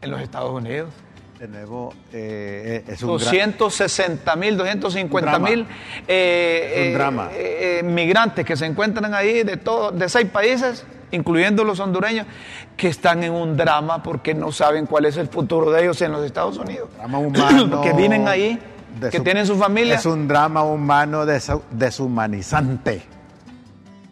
[0.02, 0.90] en los Estados Unidos.
[1.40, 5.68] De nuevo, eh, es un 260 mil, 250 mil
[6.08, 12.28] eh, eh, migrantes que se encuentran ahí de, todo, de seis países incluyendo los hondureños,
[12.76, 16.12] que están en un drama porque no saben cuál es el futuro de ellos en
[16.12, 16.90] los Estados Unidos.
[16.98, 17.82] Drama humano.
[17.82, 18.60] que vienen ahí,
[19.12, 19.96] que tienen su familia.
[19.96, 23.04] Es un drama humano deshumanizante.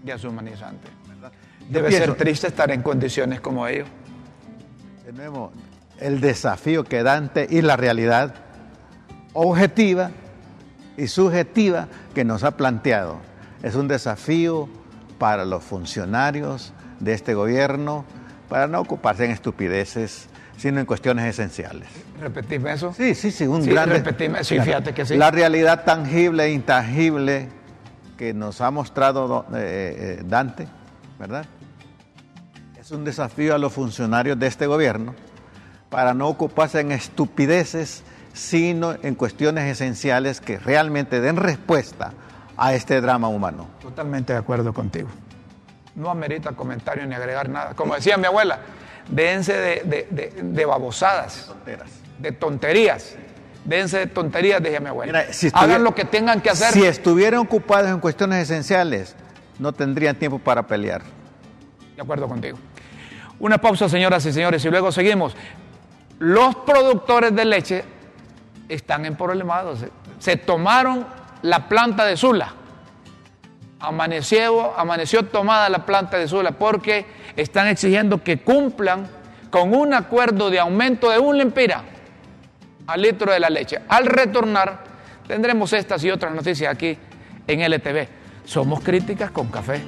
[0.04, 0.88] Deshumanizante.
[1.70, 3.88] Debe ser triste estar en condiciones como ellos.
[5.14, 5.52] Nuevo,
[6.00, 8.36] el desafío que Dante y la realidad
[9.34, 10.12] objetiva
[10.98, 13.18] y subjetiva que nos ha planteado.
[13.64, 14.70] Es un desafío
[15.18, 16.74] para los funcionarios,
[17.06, 18.04] de este gobierno
[18.50, 21.88] para no ocuparse en estupideces, sino en cuestiones esenciales.
[22.20, 22.94] ¿Repetime eso?
[22.94, 23.90] Sí, sí, sí, un gran...
[24.44, 25.16] sí, fíjate que sí.
[25.16, 27.48] La realidad tangible e intangible
[28.18, 30.68] que nos ha mostrado eh, eh, Dante,
[31.20, 31.46] ¿verdad?
[32.80, 35.16] Es un desafío a los funcionarios de este gobierno
[35.90, 42.14] para no ocuparse en estupideces, sino en cuestiones esenciales que realmente den respuesta
[42.58, 43.68] a este drama humano.
[43.82, 45.10] Totalmente de acuerdo contigo
[45.96, 47.74] no amerita comentario ni agregar nada.
[47.74, 48.60] Como decía mi abuela,
[49.10, 51.54] déjense de, babosadas,
[52.20, 53.16] de tonterías.
[53.64, 55.26] Déjense de tonterías, decía mi abuela.
[55.54, 56.72] Hagan lo que tengan que hacer.
[56.72, 59.16] Si estuvieran ocupados en cuestiones esenciales,
[59.58, 61.02] no tendrían tiempo para pelear.
[61.96, 62.58] De acuerdo contigo.
[63.40, 65.36] Una pausa, señoras y señores, y luego seguimos.
[66.20, 67.84] Los productores de leche
[68.70, 69.66] están en problemas.
[70.20, 71.08] Se tomaron
[71.42, 72.54] la planta de Sula
[73.86, 79.08] amaneció, amaneció tomada la planta de Sula porque están exigiendo que cumplan
[79.50, 81.84] con un acuerdo de aumento de un lempira
[82.88, 83.80] al litro de la leche.
[83.88, 84.84] Al retornar,
[85.28, 86.98] tendremos estas y otras noticias aquí
[87.48, 88.08] en LTV.
[88.46, 89.82] Somos críticas con café.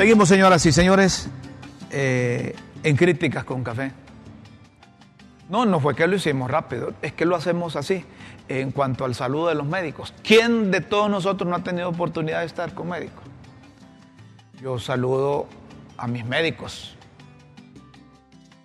[0.00, 1.28] Seguimos, señoras y señores,
[1.90, 3.92] eh, en Críticas con Café.
[5.50, 8.02] No, no fue que lo hicimos rápido, es que lo hacemos así
[8.48, 10.14] en cuanto al saludo de los médicos.
[10.22, 13.22] ¿Quién de todos nosotros no ha tenido oportunidad de estar con médicos?
[14.62, 15.46] Yo saludo
[15.98, 16.96] a mis médicos,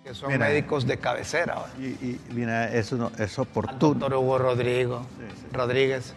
[0.04, 1.66] que son médicos de cabecera.
[1.78, 3.78] Y, y mira, eso no, es Al oportuno.
[3.78, 5.06] doctor Hugo Rodrigo,
[5.52, 6.14] Rodríguez,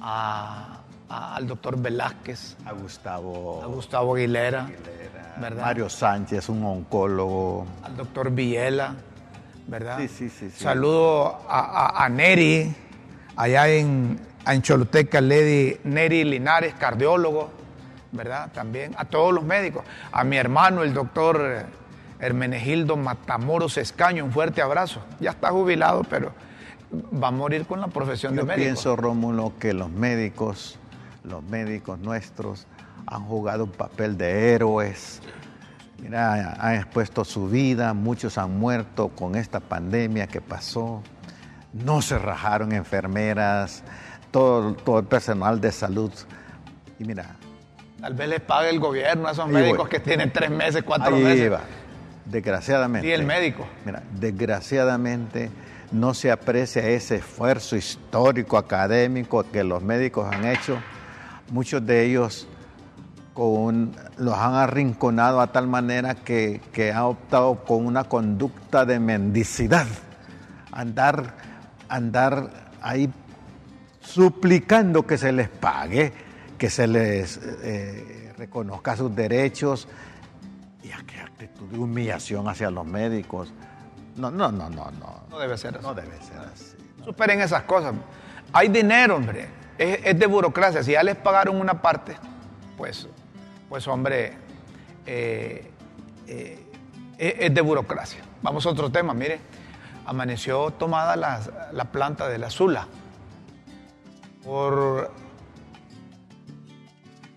[0.00, 0.73] a-
[1.16, 5.62] a- al doctor Velázquez, A Gustavo, a Gustavo Aguilera, Aguilera, ¿verdad?
[5.64, 7.66] Mario Sánchez, un oncólogo.
[7.82, 8.94] al doctor Villela,
[9.66, 9.98] ¿verdad?
[9.98, 10.62] Sí, sí, sí, sí.
[10.64, 12.74] Saludo a, a- a Neri,
[13.36, 17.50] allá en, en Choluteca, Lady Neri Linares, cardiólogo,
[18.12, 18.50] ¿verdad?
[18.52, 21.64] También a todos los médicos, a mi hermano, el doctor
[22.20, 25.00] Hermenegildo Matamoros Escaño, un fuerte abrazo.
[25.20, 26.30] Ya está jubilado, pero
[27.22, 28.62] va a morir con la profesión Yo de médico.
[28.64, 30.78] pienso, Rómulo, que los médicos,
[31.24, 32.66] los médicos nuestros
[33.06, 35.20] han jugado un papel de héroes.
[36.00, 41.02] Mira, han expuesto su vida, muchos han muerto con esta pandemia que pasó.
[41.72, 43.82] No se rajaron enfermeras,
[44.30, 46.12] todo, todo el personal de salud.
[46.98, 47.36] Y mira,
[48.00, 49.88] Tal vez les pague el gobierno a esos médicos voy.
[49.88, 51.50] que tienen tres meses, cuatro ahí meses.
[51.52, 51.60] va.
[52.26, 53.08] Desgraciadamente.
[53.08, 53.66] Y el médico.
[53.86, 55.50] Mira, desgraciadamente
[55.90, 60.78] no se aprecia ese esfuerzo histórico, académico que los médicos han hecho.
[61.50, 62.46] Muchos de ellos
[63.34, 68.98] con- los han arrinconado a tal manera que, que han optado con una conducta de
[69.00, 69.86] mendicidad.
[70.72, 71.34] Andar,
[71.88, 73.10] andar ahí
[74.00, 76.12] suplicando que se les pague,
[76.58, 79.88] que se les eh, reconozca sus derechos.
[80.82, 83.52] Y a qué actitud de humillación hacia los médicos.
[84.16, 85.22] No, no, no, no, no.
[85.30, 85.82] No debe ser así.
[85.84, 86.76] No debe ser así.
[87.04, 87.94] Superen esas cosas.
[88.52, 89.48] Hay dinero, hombre.
[89.78, 90.82] Es, de burocracia.
[90.82, 92.16] Si ya les pagaron una parte,
[92.76, 93.08] pues,
[93.68, 94.34] pues hombre,
[95.06, 95.70] eh,
[96.26, 96.66] eh,
[97.18, 98.20] es, es de burocracia.
[98.42, 99.40] Vamos a otro tema, mire.
[100.06, 101.40] Amaneció tomada la,
[101.72, 102.86] la planta de la Zula
[104.44, 105.10] por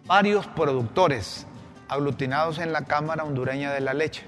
[0.05, 1.47] varios productores
[1.87, 4.25] aglutinados en la Cámara Hondureña de la Leche.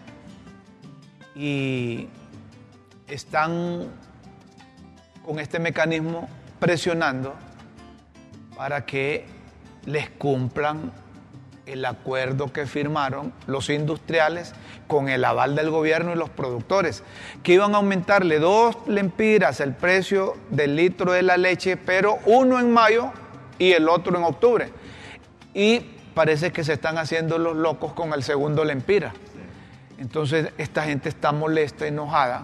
[1.36, 2.08] Y
[3.08, 3.88] están
[5.26, 7.36] con este mecanismo presionando
[8.60, 9.24] para que
[9.86, 10.92] les cumplan
[11.66, 14.54] el acuerdo que firmaron los industriales
[14.86, 17.04] con el aval del gobierno y los productores,
[17.42, 22.60] que iban a aumentarle dos lempiras el precio del litro de la leche, pero uno
[22.60, 23.14] en mayo
[23.60, 24.74] y el otro en octubre.
[25.54, 25.80] Y
[26.14, 29.14] parece que se están haciendo los locos con el segundo lempira.
[29.98, 32.44] Entonces esta gente está molesta, enojada,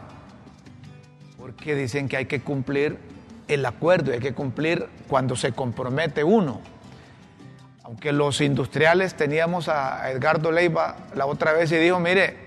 [1.37, 3.14] porque dicen que hay que cumplir
[3.47, 6.61] el acuerdo, hay que cumplir cuando se compromete uno.
[7.83, 12.37] Aunque los industriales teníamos a Edgardo Leiva la otra vez y dijo, mire,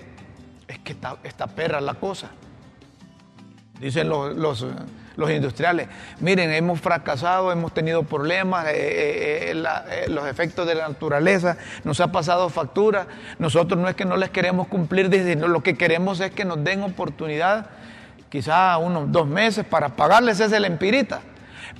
[0.66, 2.30] es que está, está perra la cosa.
[3.80, 10.66] Dicen los, los, industriales, miren, hemos fracasado, hemos tenido problemas, eh, eh, eh, los efectos
[10.66, 13.06] de la naturaleza, nos ha pasado factura,
[13.38, 16.82] nosotros no es que no les queremos cumplir, lo que queremos es que nos den
[16.82, 17.70] oportunidad,
[18.30, 21.20] quizá unos dos meses para pagarles ese empirita.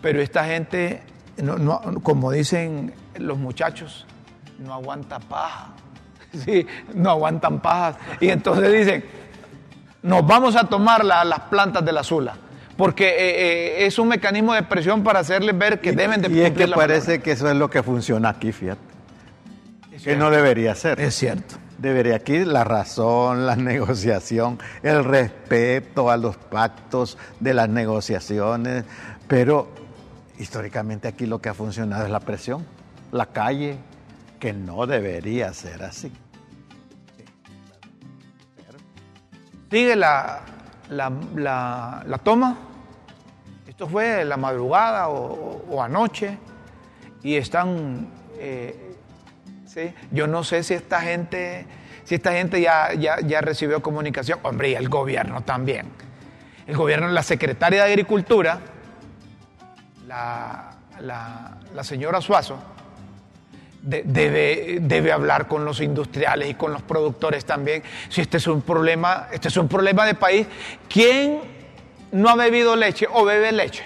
[0.03, 1.03] Pero esta gente,
[1.43, 4.07] no- no- como dicen los muchachos,
[4.59, 5.69] no aguanta paja.
[6.45, 7.97] Sí, no aguantan pajas.
[8.21, 9.03] Y entonces dicen,
[10.03, 12.35] nos vamos a tomar la- las plantas de la Zula,
[12.77, 16.41] porque eh, eh, es un mecanismo de presión para hacerles ver que deben de y
[16.43, 18.81] es que parece que eso es lo que funciona aquí, fíjate.
[20.05, 21.01] Que no debería ser.
[21.01, 21.57] Es cierto.
[21.79, 28.85] Debería aquí la razón, la negociación, el respeto a los pactos de las negociaciones,
[29.29, 29.69] pero
[30.39, 32.67] históricamente aquí lo que ha funcionado es la presión,
[33.13, 33.77] la calle,
[34.41, 36.13] que no debería ser así.
[39.71, 40.41] Sigue la,
[40.91, 42.57] la, la- toma.
[43.67, 46.39] Esto fue la madrugada o, o anoche.
[47.23, 48.09] Y están.
[48.39, 48.88] eh,
[49.69, 49.93] ¿sí?
[50.11, 51.67] Yo no sé si esta gente.
[52.05, 54.39] Si esta gente ya, ya, ya recibió comunicación.
[54.43, 55.87] Hombre, y el gobierno también.
[56.67, 58.61] El gobierno, la secretaria de Agricultura,
[60.07, 62.59] la, la- señora Suazo,
[63.83, 67.83] de- debe, debe hablar con los industriales y con los productores también.
[68.09, 70.47] Si este es un problema, este es un problema de país.
[70.89, 71.41] ¿Quién
[72.13, 73.85] no ha bebido leche o bebe leche?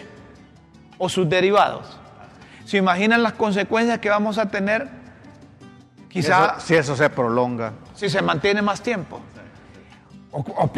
[0.99, 1.99] O sus derivados.
[2.64, 5.02] ¿Se imaginan las consecuencias que vamos a tener?
[6.12, 9.20] Quizá Eso- si eso se prolonga, si se mantiene más tiempo.
[10.31, 10.70] O, o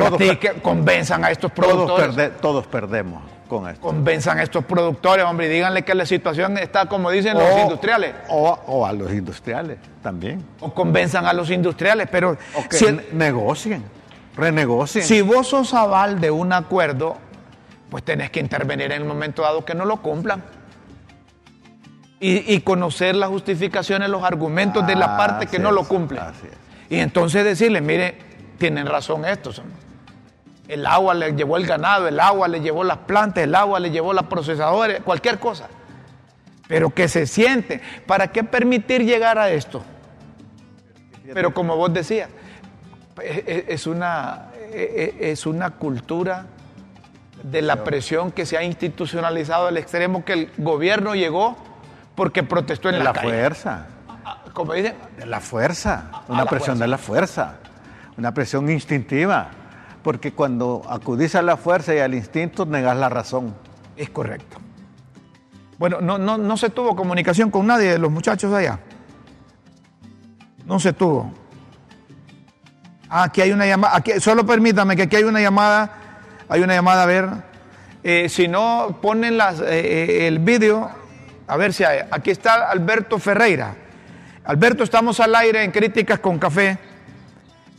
[0.63, 2.15] convenzan a estos todos, productores.
[2.17, 3.81] perde- todos perdemos con esto.
[3.81, 8.15] Convenzan a estos productores, hombre, y díganle que la situación está como dicen los industriales.
[8.29, 10.45] O, o a los industriales también.
[10.61, 12.37] O convenzan a los industriales, pero
[12.69, 13.85] que si, negocien.
[14.37, 15.05] Renegocien.
[15.05, 17.17] Si vos sos aval de un acuerdo,
[17.91, 20.43] pues tenés que intervenir en el momento dado que no lo cumplan.
[22.27, 26.23] Y, y conocer las justificaciones, los argumentos de la parte que no lo cumple.
[26.89, 28.17] Y entonces decirle, mire,
[28.57, 29.61] tienen razón estos.
[30.67, 33.91] El agua le llevó el ganado, el agua le llevó las plantas, el agua le
[33.91, 35.69] llevó las procesadoras, cualquier cosa.
[36.67, 37.83] Pero que se siente.
[38.07, 39.83] ¿Para qué permitir llegar a esto?
[41.35, 42.31] Pero como vos decías,
[43.23, 46.47] es una, es una cultura
[47.43, 51.74] de la presión que se ha institucionalizado al extremo que el gobierno llegó
[52.15, 53.29] porque protestó en de la, la calle.
[53.29, 53.87] fuerza.
[54.53, 56.05] Como dicen, De la fuerza.
[56.13, 56.85] A Una la presión fuerza.
[56.85, 57.55] de la fuerza.
[58.17, 59.49] Una presión instintiva.
[60.03, 63.55] Porque cuando acudís a la fuerza y al instinto, negás la razón.
[63.97, 64.59] Es correcto.
[65.79, 68.79] Bueno, no, no, no se tuvo comunicación con nadie de los muchachos allá.
[70.67, 71.33] No se tuvo.
[73.09, 73.97] Ah, aquí hay una llamada.
[73.97, 75.91] Aquí, solo permítame que aquí hay una llamada.
[76.49, 77.29] Hay una llamada, a ver.
[78.03, 80.91] Eh, si no, ponen las, eh, eh, el vídeo.
[81.47, 82.01] A ver si hay.
[82.11, 83.75] Aquí está Alberto Ferreira.
[84.45, 86.79] Alberto, estamos al aire en Críticas con Café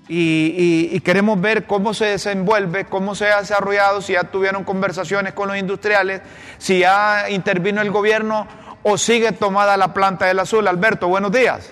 [0.08, 4.64] y, y- y queremos ver cómo se desenvuelve, cómo se ha desarrollado, si ya tuvieron
[4.64, 6.22] conversaciones con los industriales,
[6.58, 8.48] si ya intervino el gobierno
[8.84, 10.68] o sigue tomada la planta del azul.
[10.68, 11.72] Alberto, buenos días.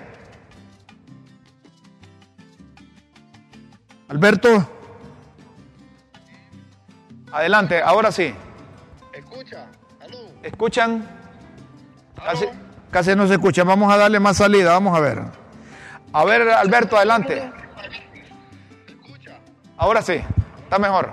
[4.10, 4.70] Alberto,
[7.32, 8.34] adelante, ahora sí.
[9.14, 9.68] Escucha,
[10.00, 10.18] aló.
[10.44, 11.08] ¿Escuchan?
[12.26, 12.46] Casi,
[12.92, 13.64] casi no se escucha.
[13.64, 15.20] Vamos a darle más salida, vamos a ver.
[16.14, 17.42] A ver, Alberto, adelante.
[19.78, 20.22] Ahora sí,
[20.64, 21.12] está mejor.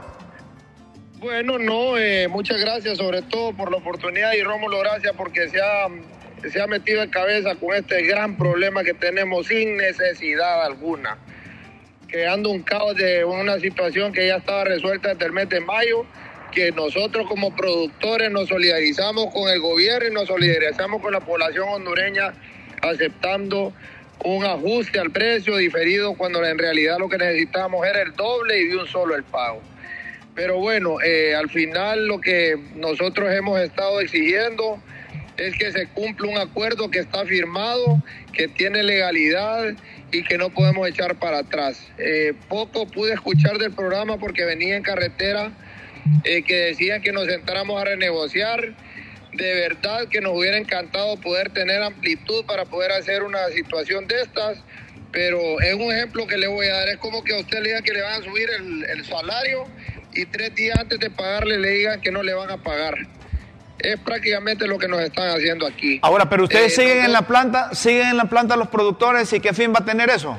[1.20, 5.60] Bueno, no, eh, muchas gracias sobre todo por la oportunidad y Rómulo, gracias porque se
[5.60, 5.86] ha,
[6.48, 11.18] se ha metido en cabeza con este gran problema que tenemos sin necesidad alguna,
[12.06, 16.06] creando un caos de una situación que ya estaba resuelta desde el mes de mayo,
[16.50, 21.68] que nosotros como productores nos solidarizamos con el gobierno y nos solidarizamos con la población
[21.68, 22.32] hondureña
[22.82, 23.72] aceptando
[24.24, 28.68] un ajuste al precio diferido cuando en realidad lo que necesitábamos era el doble y
[28.68, 29.62] de un solo el pago.
[30.34, 34.80] Pero bueno, eh, al final lo que nosotros hemos estado exigiendo
[35.36, 39.74] es que se cumpla un acuerdo que está firmado, que tiene legalidad
[40.12, 41.82] y que no podemos echar para atrás.
[41.98, 45.50] Eh, poco pude escuchar del programa porque venía en carretera
[46.24, 48.74] eh, que decían que nos sentáramos a renegociar.
[49.32, 54.22] De verdad que nos hubiera encantado poder tener amplitud para poder hacer una situación de
[54.22, 54.58] estas,
[55.12, 56.88] pero es un ejemplo que le voy a dar.
[56.88, 59.66] Es como que a usted le diga que le van a subir el, el salario
[60.12, 62.94] y tres días antes de pagarle le digan que no le van a pagar.
[63.78, 66.00] Es prácticamente lo que nos están haciendo aquí.
[66.02, 69.40] Ahora, pero ustedes Eh, siguen en la planta, siguen en la planta los productores y
[69.40, 70.36] qué fin va a tener eso.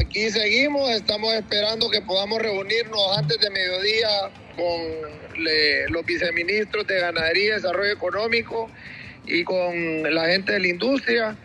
[0.00, 4.08] Aquí seguimos, estamos esperando que podamos reunirnos antes de mediodía
[4.56, 8.70] con le- los viceministros de Ganadería y Desarrollo Económico
[9.24, 11.36] y con la gente de la industria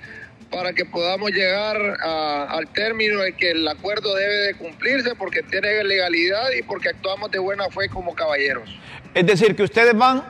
[0.52, 5.42] para que podamos llegar a- al término de que el acuerdo debe de cumplirse porque
[5.44, 8.70] tiene legalidad y porque actuamos de buena fe como caballeros.
[9.14, 10.24] Es decir, que ustedes van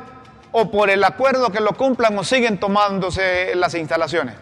[0.51, 4.35] o por el acuerdo que lo cumplan o siguen tomándose las instalaciones.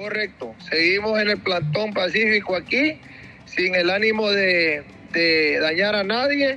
[0.00, 0.54] Correcto.
[0.70, 2.98] Seguimos en el plantón pacífico aquí,
[3.44, 4.82] sin el ánimo de,
[5.12, 6.56] de dañar a nadie.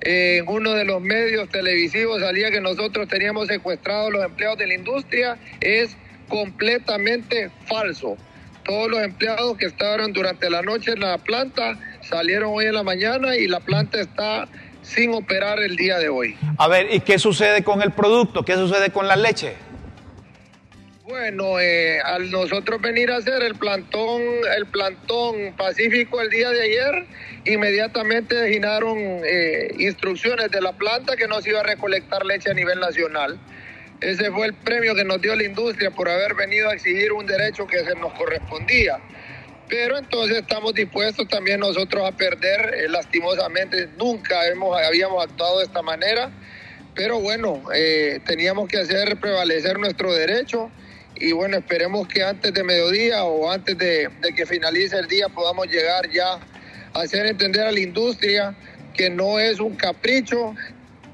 [0.00, 4.74] En uno de los medios televisivos salía que nosotros teníamos secuestrados los empleados de la
[4.74, 5.36] industria.
[5.60, 5.96] Es
[6.28, 8.16] completamente falso.
[8.64, 12.84] Todos los empleados que estaban durante la noche en la planta salieron hoy en la
[12.84, 14.46] mañana y la planta está
[14.82, 16.36] sin operar el día de hoy.
[16.58, 18.44] A ver, ¿y qué sucede con el producto?
[18.44, 19.54] ¿Qué sucede con la leche?
[21.06, 24.22] Bueno, eh, al nosotros venir a hacer el plantón,
[24.56, 27.06] el plantón pacífico el día de ayer,
[27.44, 32.54] inmediatamente designaron eh, instrucciones de la planta que no se iba a recolectar leche a
[32.54, 33.38] nivel nacional.
[34.00, 37.26] Ese fue el premio que nos dio la industria por haber venido a exigir un
[37.26, 38.98] derecho que se nos correspondía.
[39.68, 45.66] Pero entonces estamos dispuestos también nosotros a perder, eh, lastimosamente, nunca hemos, habíamos actuado de
[45.66, 46.30] esta manera,
[46.94, 50.70] pero bueno, eh, teníamos que hacer prevalecer nuestro derecho
[51.16, 55.28] y bueno, esperemos que antes de mediodía o antes de, de que finalice el día
[55.28, 56.34] podamos llegar ya
[56.92, 58.54] a hacer entender a la industria
[58.94, 60.54] que no es un capricho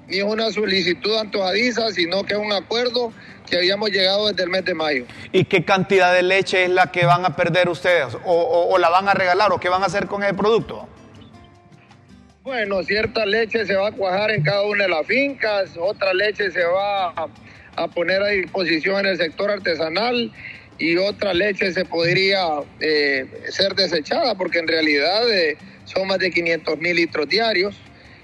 [0.08, 3.12] ni es una solicitud antojadiza, sino que es un acuerdo
[3.48, 5.04] que habíamos llegado desde el mes de mayo.
[5.32, 8.14] ¿Y qué cantidad de leche es la que van a perder ustedes?
[8.24, 9.52] ¿O, o- o la van a regalar?
[9.52, 10.88] ¿O qué van a hacer con el producto?
[12.42, 16.50] Bueno, cierta leche se va a cuajar en cada una de las fincas, otra leche
[16.50, 17.26] se va a,
[17.76, 20.32] a poner a disposición en el sector artesanal
[20.78, 22.46] y otra leche se podría
[22.80, 27.76] eh, ser desechada porque en realidad eh, son más de 500 mil litros diarios.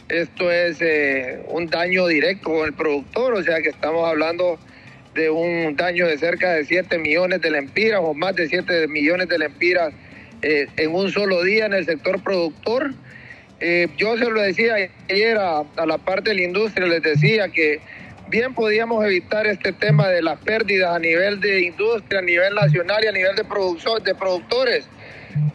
[0.09, 4.59] Esto es eh, un daño directo con el productor, o sea que estamos hablando
[5.17, 9.29] de un daño de cerca de 7 millones de lempiras o más de 7 millones
[9.29, 9.93] de lempiras
[10.43, 12.93] eh, en un solo día en el sector productor.
[13.59, 14.75] Eh, yo se lo decía
[15.09, 17.81] ayer a, a, la parte de la industria, les decía que
[18.29, 23.05] bien podíamos evitar este tema de las pérdidas a nivel de industria, a nivel nacional
[23.05, 24.89] y a nivel de, producción, de productores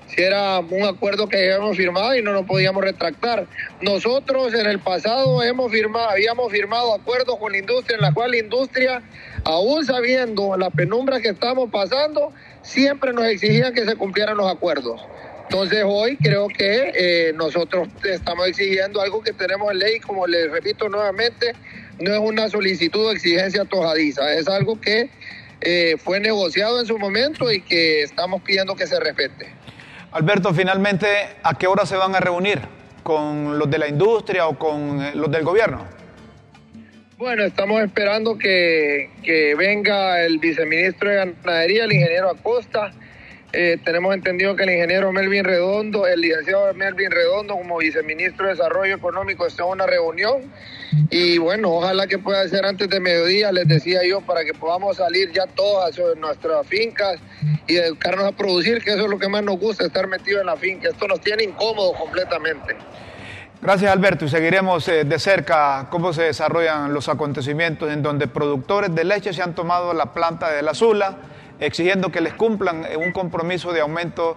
[0.08, 3.48] si era un acuerdo que habíamos firmado y no nos podíamos retractar.
[3.82, 8.32] Nosotros en el pasado hemos firmado, habíamos firmado acuerdos con la industria en la cual
[8.32, 9.02] la industria,
[9.46, 15.02] aún sabiendo la penumbra que estamos pasando, siempre nos exigían que se cumplieran los acuerdos.
[15.44, 20.50] Entonces hoy creo que eh, nosotros estamos exigiendo algo que tenemos en ley, como les
[20.52, 21.54] repito nuevamente,
[22.02, 25.10] no es una solicitud o exigencia tojadiza, es algo que
[25.62, 29.54] eh, fue negociado en su momento y que estamos pidiendo que se respete.
[30.12, 31.08] Alberto, finalmente,
[31.44, 32.60] ¿a qué hora se van a reunir?
[33.04, 35.86] ¿Con los de la industria o con eh, los del gobierno?
[37.18, 42.92] Bueno, estamos esperando que, que venga el viceministro de Ganadería, el ingeniero Acosta.
[43.54, 48.54] Eh, tenemos entendido que el ingeniero Melvin Redondo, el licenciado Melvin Redondo, como viceministro de
[48.54, 50.52] Desarrollo Económico, está en una reunión.
[51.10, 54.98] Y bueno, ojalá que pueda ser antes de mediodía, les decía yo, para que podamos
[54.98, 57.20] salir ya todos a nuestras fincas
[57.68, 60.46] y dedicarnos a producir, que eso es lo que más nos gusta, estar metido en
[60.46, 60.90] la finca.
[60.90, 62.78] Esto nos tiene incómodos completamente.
[63.62, 68.96] Gracias Alberto y seguiremos eh, de cerca cómo se desarrollan los acontecimientos en donde productores
[68.96, 71.16] de leche se han tomado la planta de la Zula
[71.62, 74.36] exigiendo que les cumplan un compromiso de aumento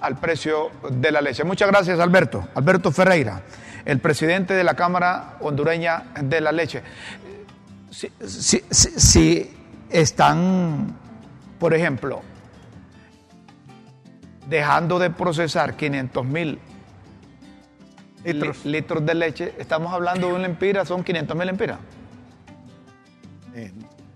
[0.00, 1.42] al precio de la leche.
[1.42, 2.46] Muchas gracias Alberto.
[2.54, 3.42] Alberto Ferreira,
[3.84, 6.82] el presidente de la Cámara Hondureña de la Leche.
[7.90, 9.56] Si, si, si, si
[9.90, 10.96] están,
[11.58, 12.22] por ejemplo,
[14.48, 16.58] dejando de procesar 500 mil
[18.24, 18.64] litros.
[18.64, 19.04] litros.
[19.04, 21.78] de leche, estamos hablando de un lempira, son 500 mil lempiras.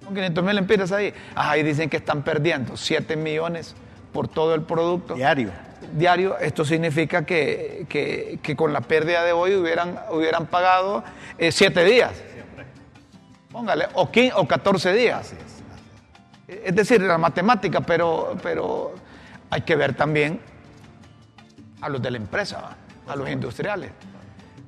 [0.05, 1.13] Son 500 mil lempiras ahí.
[1.35, 3.75] Ahí dicen que están perdiendo 7 millones
[4.13, 5.15] por todo el producto.
[5.15, 5.51] Diario.
[5.93, 11.03] Diario, esto significa que, que, que con la pérdida de hoy hubieran, hubieran pagado
[11.39, 12.13] 7 eh, días.
[13.51, 15.35] Póngale, o, 15, o 14 días.
[16.49, 18.95] Es decir, la matemática, pero, pero
[19.51, 20.41] hay que ver también
[21.81, 22.77] a los de la empresa,
[23.07, 23.91] a los industriales.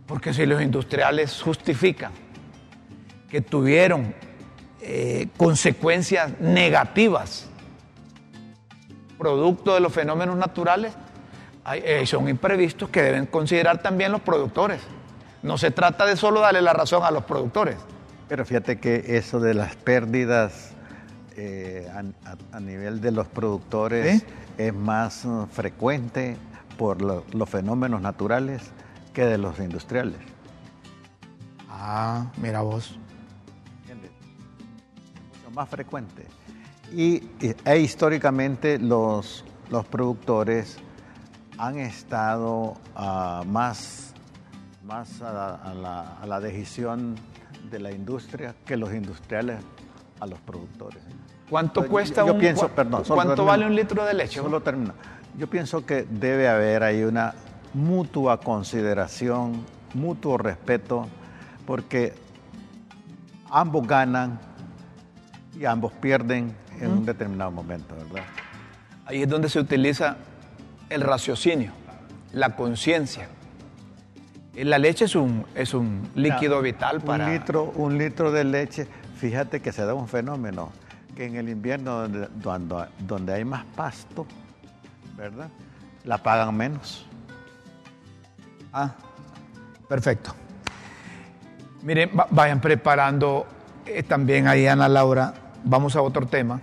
[0.06, 2.12] Porque si los industriales justifican
[3.28, 4.14] que tuvieron
[4.80, 7.48] eh, consecuencias negativas
[9.16, 10.92] producto de los fenómenos naturales,
[11.64, 14.80] hay, eh, son imprevistos que deben considerar también los productores.
[15.42, 17.76] No se trata de solo darle la razón a los productores.
[18.28, 20.72] Pero fíjate que eso de las pérdidas
[21.36, 24.26] eh, a, a, nivel de los productores ¿Sí?
[24.58, 26.36] es más uh, frecuente
[26.78, 28.62] por lo, los fenómenos naturales
[29.12, 30.18] que de los industriales.
[31.68, 32.98] Ah, mira vos.
[35.54, 36.26] Más frecuente.
[36.92, 37.22] Y,
[37.64, 40.78] e históricamente los, los productores
[41.58, 44.12] han estado uh, más,
[44.84, 47.16] más a, a, la, a la decisión
[47.70, 49.58] de la industria que los industriales
[50.20, 51.02] a los productores.
[51.48, 54.40] ¿Cuánto cuesta yo, yo un, pienso, perdón, ¿Cuánto termino, vale un litro de leche?
[54.40, 54.94] Solo termino.
[55.38, 57.34] Yo pienso que debe haber ahí una
[57.74, 61.06] mutua consideración, mutuo respeto,
[61.66, 62.14] porque
[63.50, 64.40] ambos ganan
[65.58, 68.24] y ambos pierden en un determinado momento, ¿verdad?
[69.06, 70.16] Ahí es donde se utiliza
[70.90, 71.72] el raciocinio,
[72.32, 73.28] la conciencia.
[74.54, 77.26] La leche es un, es un líquido vital para...
[77.26, 78.86] Un litro, un litro de leche,
[79.18, 80.72] fíjate que se da un fenómeno
[81.14, 84.26] que en el invierno donde, donde, donde, hay más pasto,
[85.16, 85.48] ¿verdad?
[86.04, 87.06] La pagan menos.
[88.72, 88.92] Ah,
[89.88, 90.34] perfecto.
[91.82, 93.46] Miren, vayan preparando
[93.86, 95.32] eh, también ahí, Ana Laura,
[95.66, 96.60] vamos a otro tema.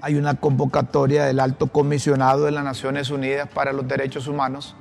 [0.00, 4.74] Hay una convocatoria del alto comisionado de las Naciones Unidas para los Derechos Humanos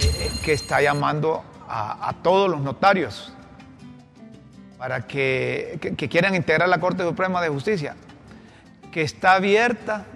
[0.00, 3.32] eh, que está llamando a, todos los notarios
[4.76, 5.78] para que,
[6.10, 7.94] quieran integrar la Corte Suprema de Justicia,
[8.90, 10.06] que está abierta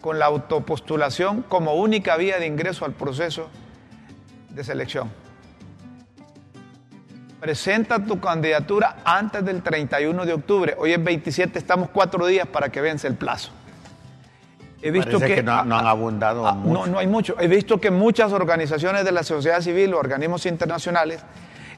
[0.00, 3.50] con la autopostulación como única vía de ingreso al proceso
[4.48, 5.25] de selección.
[7.40, 10.74] Presenta tu candidatura antes del 31 de octubre.
[10.78, 13.50] Hoy es 27, estamos cuatro días para que vence el plazo.
[14.80, 16.86] He visto que, que, no, no han abundado a, mucho.
[16.86, 17.36] No, no hay mucho.
[17.38, 21.20] He visto que muchas organizaciones de la sociedad civil, organismos internacionales,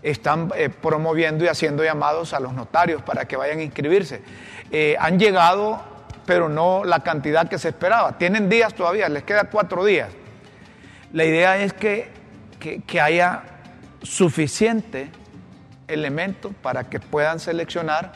[0.03, 4.23] están eh, promoviendo y haciendo llamados a los notarios para que vayan a inscribirse.
[4.71, 5.81] Eh, han llegado,
[6.25, 8.17] pero no la cantidad que se esperaba.
[8.17, 10.11] Tienen días todavía, les queda cuatro días.
[11.13, 12.13] La idea es que,
[12.61, 13.43] que haya
[14.03, 15.11] suficiente
[15.89, 18.13] elemento para que puedan seleccionar.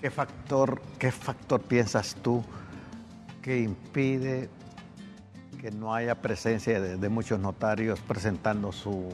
[0.00, 2.44] ¿Qué factor, qué factor piensas tú
[3.42, 4.48] que impide
[5.58, 9.08] que no haya presencia de, muchos notarios presentando su...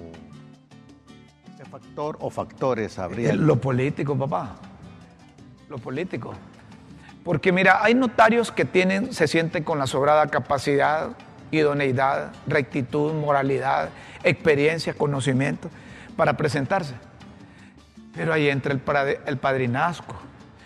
[1.56, 3.32] ¿Qué factor o factores habría?
[3.34, 4.56] Lo político, papá.
[5.70, 6.34] Lo político.
[7.24, 11.16] Porque mira, hay notarios que tienen, se sienten con la sobrada capacidad,
[11.50, 13.88] idoneidad, rectitud, moralidad,
[14.22, 15.70] experiencia, conocimiento
[16.16, 16.94] para presentarse.
[18.14, 18.80] Pero ahí entra el,
[19.26, 20.14] el padrinazgo.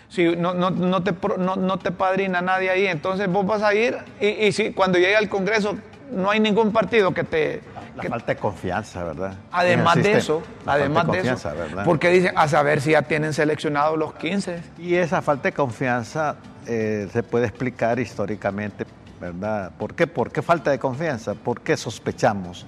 [0.09, 3.95] Si no, no, no, te, no, te padrina nadie ahí, entonces vos vas a ir
[4.19, 5.77] y, si cuando llegue al Congreso
[6.11, 7.61] no hay ningún partido que te...
[7.95, 9.33] La falta de confianza, ¿verdad?
[9.51, 11.51] Además de eso, además de, eso,
[11.85, 14.61] porque dicen, a saber si ya tienen seleccionados los 15.
[14.79, 18.85] Y esa falta de confianza eh, se puede explicar históricamente,
[19.19, 19.71] ¿verdad?
[19.77, 20.07] ¿Por qué?
[20.07, 21.33] ¿Por qué falta de confianza?
[21.35, 22.65] ¿Por qué sospechamos?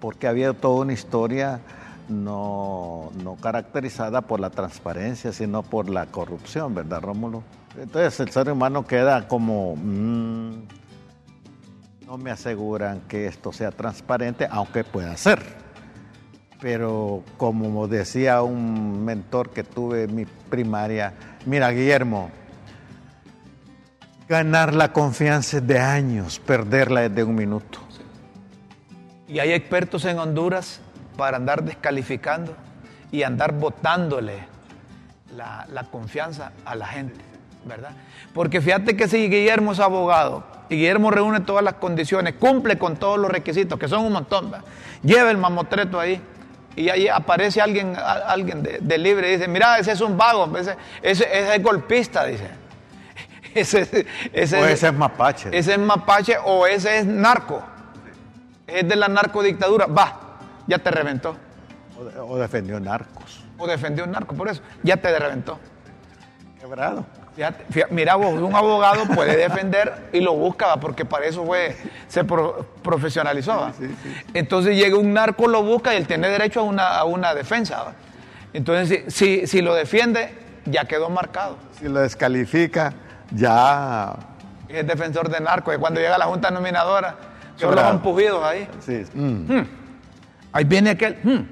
[0.00, 1.60] Porque había toda una historia
[2.08, 7.42] no, no caracterizada por la transparencia, sino por la corrupción, ¿verdad, Rómulo?
[7.78, 10.52] Entonces el ser humano queda como, mm,
[12.06, 15.40] no me aseguran que esto sea transparente, aunque pueda ser.
[16.60, 21.14] Pero como decía un mentor que tuve en mi primaria,
[21.46, 22.30] mira Guillermo,
[24.28, 27.80] ganar la confianza es de años, perderla es de un minuto.
[29.26, 30.80] Y hay expertos en Honduras
[31.16, 32.54] para andar descalificando
[33.10, 34.46] y andar votándole
[35.36, 37.20] la, confianza a la gente,
[37.64, 37.92] ¿verdad?
[38.34, 42.96] Porque fíjate que si Guillermo es abogado y Guillermo reúne todas las condiciones, cumple con
[42.96, 44.66] todos los requisitos, que son un montón, ¿verdad?
[45.02, 46.20] lleva el mamotreto ahí
[46.74, 50.76] y ahí aparece alguien, alguien de, libre y dice, mira, ese es un vago, ese,
[51.02, 52.48] ese, es golpista, dice.
[53.54, 55.50] Ese, ese, o ese es mapache.
[55.52, 57.62] Ese es mapache o ese es narco.
[58.66, 59.84] Es de la narcodictadura.
[59.84, 60.21] Va,
[60.66, 61.36] ya te reventó.
[62.26, 63.44] O, defendió narcos.
[63.58, 65.58] O defendió narcos, por eso, ya te reventó.
[66.60, 67.04] Quebrado.
[67.90, 71.76] mira vos, un abogado puede defender y lo busca, porque para eso fue,
[72.08, 73.72] se profesionalizó.
[74.34, 77.94] Entonces llega un narco, lo busca y él tiene derecho a una, a una defensa.
[78.52, 80.34] Entonces, si, si, lo defiende,
[80.66, 81.56] ya quedó marcado.
[81.78, 82.92] Si lo descalifica,
[83.30, 84.14] ya...
[84.68, 87.16] Es defensor de narco, y cuando llega la junta nominadora,
[87.56, 88.68] son los empujidos ahí.
[88.80, 89.04] Sí.
[89.14, 89.81] Hmm.
[90.52, 91.18] Ahí viene aquel.
[91.22, 91.46] Hmm.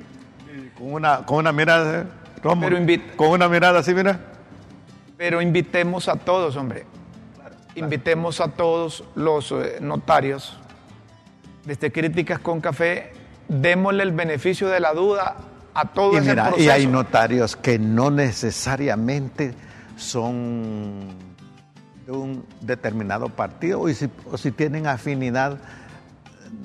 [0.76, 2.06] Con, una, con una mirada,
[2.42, 4.18] con una mirada así, mira.
[5.16, 6.86] Pero invitemos a todos, hombre.
[7.74, 10.58] Invitemos a todos los eh, notarios
[11.64, 13.12] desde Críticas con Café,
[13.48, 15.36] démosle el beneficio de la duda
[15.74, 19.54] a todos y ese Y hay notarios que no necesariamente
[19.96, 21.08] son
[22.06, 25.58] de un determinado partido o si, o si tienen afinidad,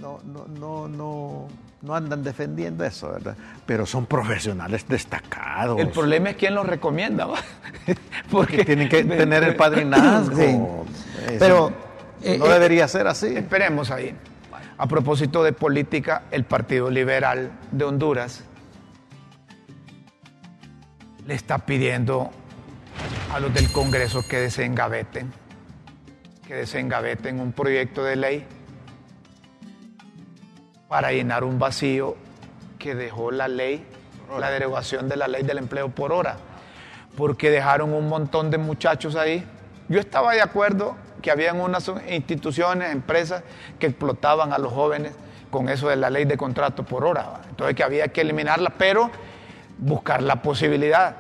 [0.06, 1.48] no, no, no, no
[1.82, 3.36] no andan defendiendo eso, ¿verdad?
[3.66, 5.80] Pero son profesionales destacados.
[5.80, 7.28] El problema es quién los recomienda,
[8.32, 10.86] porque tienen que tener el padrinazgo.
[11.38, 11.72] Pero
[12.24, 13.28] eh, no debería ser así.
[13.38, 14.16] Esperemos ahí.
[14.78, 18.44] A propósito de política, el Partido Liberal de Honduras
[21.26, 22.32] le está pidiendo
[23.32, 25.32] a los del Congreso que desengaveten,
[26.48, 28.48] que desengaveten un proyecto de ley
[30.88, 32.16] para llenar un vacío
[32.78, 33.86] que dejó la ley,
[34.40, 36.38] la derogación de la ley del empleo por hora,
[37.18, 39.46] porque dejaron un montón de muchachos ahí.
[39.90, 43.44] Yo estaba de acuerdo que habían unas instituciones, empresas
[43.80, 45.14] que explotaban a los jóvenes
[45.50, 47.42] con eso de la ley de contrato por hora.
[47.50, 49.10] Entonces que había que eliminarla, pero
[49.78, 51.16] buscar la posibilidad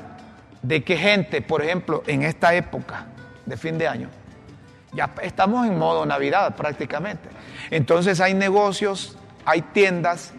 [0.61, 3.07] de que gente, por ejemplo, en esta época
[3.45, 4.09] de fin de año,
[4.93, 7.30] ya estamos en modo Navidad prácticamente.
[7.72, 10.34] Entonces hay negocios hay tiendas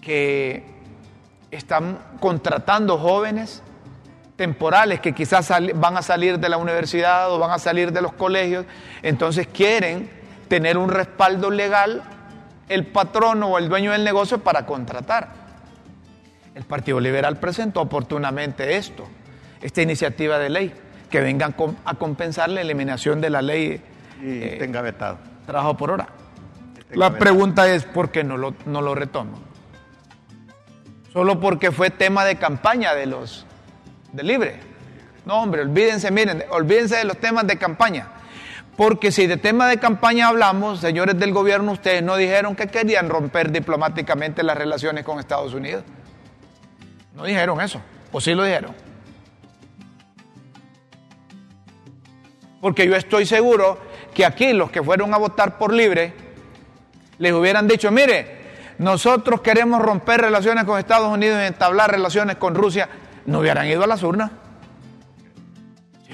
[0.00, 0.64] que
[1.50, 3.62] están contratando jóvenes
[4.36, 8.12] temporales que quizás van a salir de la universidad o van a salir de los
[8.14, 8.66] colegios,
[9.02, 10.10] entonces quieren
[10.48, 12.02] tener un respaldo legal
[12.68, 15.28] el patrono o el dueño del negocio para contratar.
[16.54, 19.06] El Partido Liberal presentó oportunamente esto,
[19.60, 20.74] esta iniciativa de ley,
[21.10, 21.54] que vengan
[21.84, 23.80] a compensar la eliminación de la ley.
[24.20, 25.18] Y eh, tenga vetado.
[25.46, 26.08] Trabajo por hora.
[26.92, 29.40] La pregunta es, ¿por qué no lo, no lo retoman?
[31.12, 33.46] Solo porque fue tema de campaña de los
[34.12, 34.60] de Libre.
[35.24, 38.08] No, hombre, olvídense, miren, olvídense de los temas de campaña.
[38.76, 43.08] Porque si de tema de campaña hablamos, señores del gobierno, ustedes no dijeron que querían
[43.08, 45.84] romper diplomáticamente las relaciones con Estados Unidos.
[47.14, 47.80] No dijeron eso,
[48.10, 48.74] o sí lo dijeron.
[52.60, 53.78] Porque yo estoy seguro
[54.14, 56.14] que aquí los que fueron a votar por libre
[57.22, 58.26] les hubieran dicho, mire,
[58.78, 62.88] nosotros queremos romper relaciones con Estados Unidos y entablar relaciones con Rusia,
[63.26, 64.32] no hubieran ido a las urnas.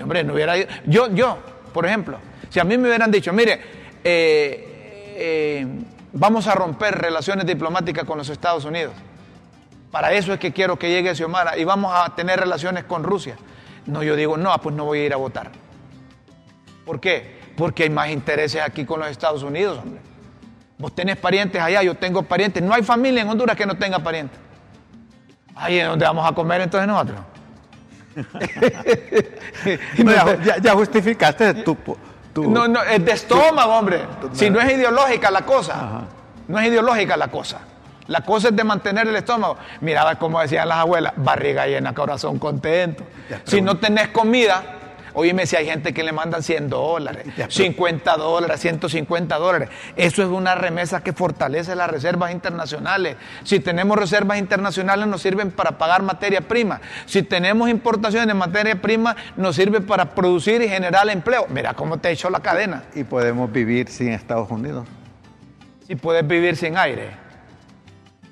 [0.03, 0.69] Hombre, no hubiera ido.
[0.85, 1.39] Yo, yo,
[1.73, 2.19] por ejemplo,
[2.51, 3.59] si a mí me hubieran dicho, mire,
[4.05, 5.67] eh, eh,
[6.13, 8.93] vamos a romper relaciones diplomáticas con los Estados Unidos.
[9.91, 13.39] Para eso es que quiero que llegue Xiomara y vamos a tener relaciones con Rusia.
[13.87, 15.53] No, yo digo, no, pues no voy a ir a votar.
[16.85, 17.39] ¿Por qué?
[17.57, 20.08] Porque hay más intereses aquí con los Estados Unidos, hombre.
[20.79, 22.63] Vos tenés parientes allá, yo tengo parientes.
[22.63, 24.39] No hay familia en Honduras que no tenga parientes.
[25.55, 27.19] Ahí es donde vamos a comer entonces nosotros.
[29.99, 30.13] no,
[30.43, 31.77] ya, ya, justificaste tu,
[32.33, 34.03] tu, No, no, es de estómago, hombre.
[34.33, 35.75] si no es ideológica la cosa.
[35.75, 36.05] Ajá.
[36.49, 37.59] No es ideológica la cosa.
[38.07, 39.59] La cosa es de mantener el estómago.
[39.83, 43.05] Mira, como decían las abuelas, barriga llena, corazón contento.
[43.45, 44.78] Si no tenés comida,
[45.19, 49.69] Oíme, si hay gente que le mandan 100 dólares, 50 dólares, 150 dólares.
[49.97, 53.17] Eso es una remesa que fortalece las reservas internacionales.
[53.43, 56.81] Si tenemos reservas internacionales nos sirven para pagar materia prima.
[57.07, 61.49] Si tenemos importaciones de materia prima nos sirve para producir y generar empleo.
[61.49, 62.85] Mira cómo te hecho la cadena.
[62.95, 64.87] ¿Y podemos vivir sin Estados Unidos?
[65.89, 67.11] Si puedes vivir sin aire.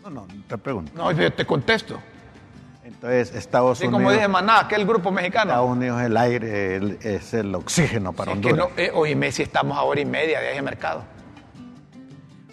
[0.04, 0.92] No, no, te pregunto.
[0.94, 2.00] No, yo te contesto.
[2.86, 4.00] Entonces, Estados sí, Unidos.
[4.00, 5.50] como dije Maná, aquel grupo mexicano.
[5.50, 8.68] Estados Unidos, el aire el, es el oxígeno para sí, Honduras.
[8.76, 11.02] Que no, eh, oíme, si estamos a hora y media de ese mercado.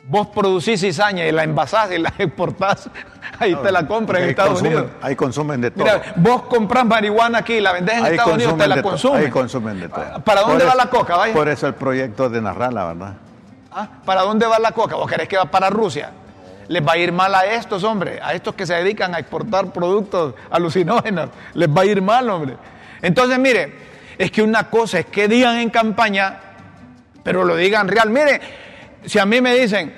[0.06, 2.90] Vos producís cizaña y la envasás y la exportás,
[3.38, 4.92] ahí no, te la compras en Estados consumen, Unidos.
[5.04, 5.84] Ahí consumen de todo.
[5.84, 9.24] Mira, vos compras marihuana aquí y la vendés en ahí Estados Unidos, te la consumen.
[9.24, 10.24] Ahí consumen de todo.
[10.26, 11.16] ¿Para dónde por va eso, la coca?
[11.16, 11.34] Vaya?
[11.36, 13.14] Por eso el proyecto de Narrala, ¿verdad?
[13.72, 13.88] ¿Ah?
[14.04, 14.96] ¿Para dónde va la coca?
[14.96, 16.12] ¿Vos querés que va para Rusia?
[16.68, 19.72] Les va a ir mal a estos, hombre, a estos que se dedican a exportar
[19.72, 21.30] productos alucinógenos.
[21.53, 22.55] Les va a ir mal, hombre.
[23.01, 23.74] Entonces, mire,
[24.18, 26.39] es que una cosa es que digan en campaña,
[27.24, 28.09] pero lo digan real.
[28.09, 28.39] Mire,
[29.05, 29.93] si a mí me dicen,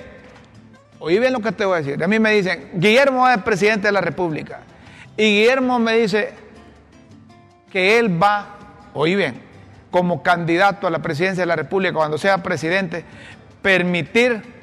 [0.98, 3.88] oí bien lo que te voy a decir, a mí me dicen, Guillermo es presidente
[3.88, 4.60] de la República,
[5.16, 6.34] y Guillermo me dice
[7.70, 8.56] que él va,
[8.94, 9.42] oí bien,
[9.90, 13.04] como candidato a la presidencia de la República, cuando sea presidente,
[13.62, 14.55] permitir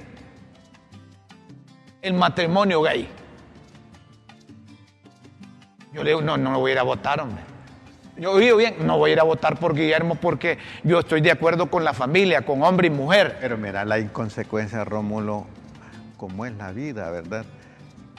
[2.03, 3.09] el matrimonio gay.
[5.93, 7.41] Yo le digo, no, no lo voy a ir a votar, hombre.
[8.17, 11.31] Yo oí bien, no voy a ir a votar por Guillermo porque yo estoy de
[11.31, 13.37] acuerdo con la familia, con hombre y mujer.
[13.39, 15.45] Pero mira la inconsecuencia, Rómulo,
[16.17, 17.45] como es la vida, ¿verdad?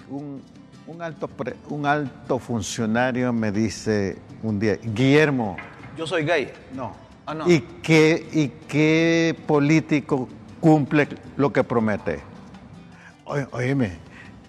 [0.08, 0.42] Un,
[0.86, 5.56] un, alto, pre, un alto funcionario me dice un día, Guillermo.
[5.96, 6.52] Yo soy gay.
[6.74, 6.96] No.
[7.26, 7.48] Ah, no.
[7.48, 10.28] ¿Y, qué, ¿Y qué político
[10.60, 11.06] cumple
[11.36, 12.33] lo que promete?
[13.26, 13.92] Oye, oíme,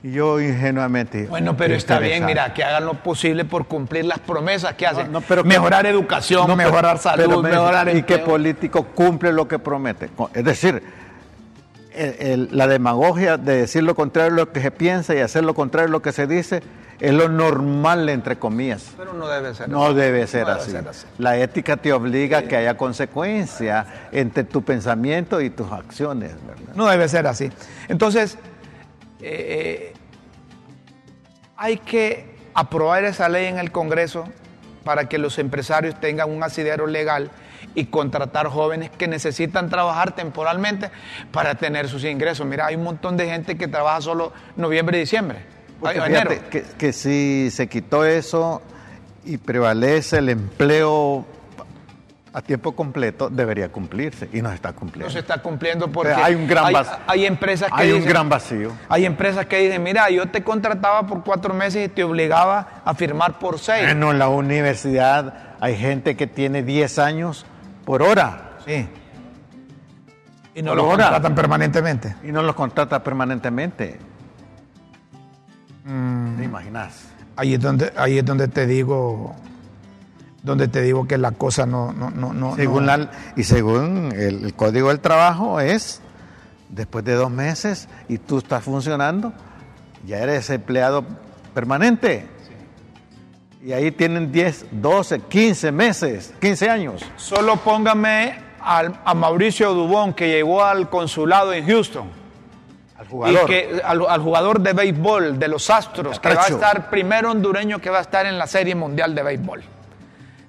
[0.04, 1.28] yo ingenuamente.
[1.28, 5.08] Bueno, pero está bien, mira, que hagan lo posible por cumplir las promesas que hacen.
[5.08, 9.48] No, no, pero mejorar educación, no, mejorar salud, pero mejorar ¿Y qué político cumple lo
[9.48, 10.10] que promete?
[10.34, 10.84] Es decir,
[11.94, 15.44] el, el, la demagogia de decir lo contrario de lo que se piensa y hacer
[15.44, 16.62] lo contrario de lo que se dice
[17.00, 18.94] es lo normal, entre comillas.
[18.98, 19.96] Pero no debe ser no así.
[19.96, 20.72] Debe ser, no así.
[20.72, 21.08] debe ser así.
[21.18, 22.46] La ética te obliga sí.
[22.46, 26.34] a que haya consecuencia entre tu pensamiento y tus acciones.
[26.46, 26.74] ¿verdad?
[26.76, 27.52] No debe ser así.
[27.90, 28.38] Entonces,
[29.22, 29.94] eh,
[31.58, 34.26] hay que aprobar esa ley en el Congreso
[34.84, 37.32] para que los empresarios tengan un asidero legal
[37.74, 40.92] y contratar jóvenes que necesitan trabajar temporalmente
[41.32, 42.46] para tener sus ingresos.
[42.46, 45.40] Mira, hay un montón de gente que trabaja solo noviembre y diciembre.
[45.80, 46.32] Porque enero.
[46.50, 48.62] Que, que si se quitó eso
[49.26, 51.26] y prevalece el empleo
[52.36, 55.08] a tiempo completo debería cumplirse y no se está cumpliendo.
[55.08, 56.76] No se está cumpliendo porque hay un gran hay,
[57.08, 58.74] hay, empresas que hay dicen, un gran vacío.
[58.90, 62.94] Hay empresas que dicen, mira, yo te contrataba por cuatro meses y te obligaba a
[62.94, 63.86] firmar por seis.
[63.86, 67.46] Bueno, en la universidad hay gente que tiene 10 años
[67.86, 68.58] por hora.
[68.66, 68.86] Sí.
[70.56, 72.18] Y no los contratan permanentemente.
[72.22, 73.98] Y no los contrata permanentemente.
[75.86, 76.36] Mm.
[76.36, 77.08] ¿Te imaginas?
[77.38, 79.34] Ahí es donde, ahí es donde te digo
[80.46, 81.92] donde te digo que la cosa no...
[81.92, 82.86] no, no, no según.
[82.86, 86.02] La, y según el, el, Código del Trabajo es,
[86.70, 89.34] después de dos meses y tú estás funcionando,
[90.06, 91.04] ya eres empleado
[91.54, 92.28] permanente.
[93.62, 93.68] Sí.
[93.70, 97.02] Y ahí tienen 10, 12, 15 meses, 15 años.
[97.18, 102.08] Solo póngame al, a Mauricio Dubón, que llegó al consulado en Houston.
[103.00, 103.42] Al jugador.
[103.44, 107.32] Y que, al, al, jugador de béisbol de los Astros, que va a estar primero
[107.32, 109.75] hondureño que va a estar en la Serie Mundial de Béisbol.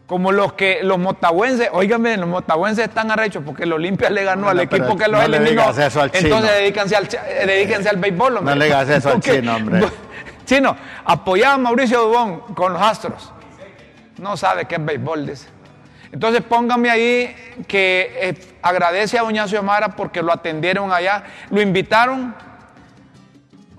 [0.07, 4.49] Como los que los motahuenses, óigame, los motahuenses están arrechos porque el Olimpia le ganó
[4.49, 5.71] al equipo que los no eliminó.
[5.71, 8.37] Eso al entonces dedícanse al, dedíquense al béisbol.
[8.37, 8.55] Hombre.
[8.55, 9.89] No le digas eso al chino, hombre.
[10.45, 13.33] Chino, apoyaba a Mauricio Dubón con los Astros.
[14.19, 15.49] No sabe qué es béisbol, dice.
[16.13, 21.25] Entonces póngame ahí que eh, agradece a Doña Xiomara porque lo atendieron allá.
[21.51, 22.35] Lo invitaron,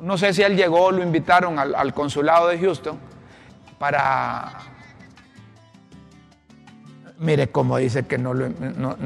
[0.02, 3.00] no sé si él llegó, lo invitaron al, consulado de Houston
[3.80, 4.76] para...
[7.20, 8.46] Mire cómo dice que no lo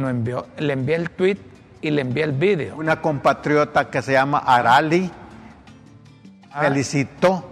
[0.09, 0.47] envió.
[0.57, 1.38] Le envié el tweet
[1.82, 2.76] y le envié el video.
[2.78, 5.09] Una compatriota que se llama Arali
[6.51, 6.62] ah.
[6.62, 7.51] felicitó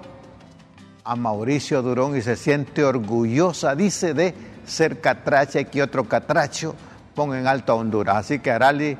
[1.03, 4.33] a Mauricio Durón y se siente orgullosa, dice, de
[4.65, 6.75] ser catracha y que otro catracho
[7.15, 8.17] ponga en alto a Honduras.
[8.17, 8.95] Así que Arali,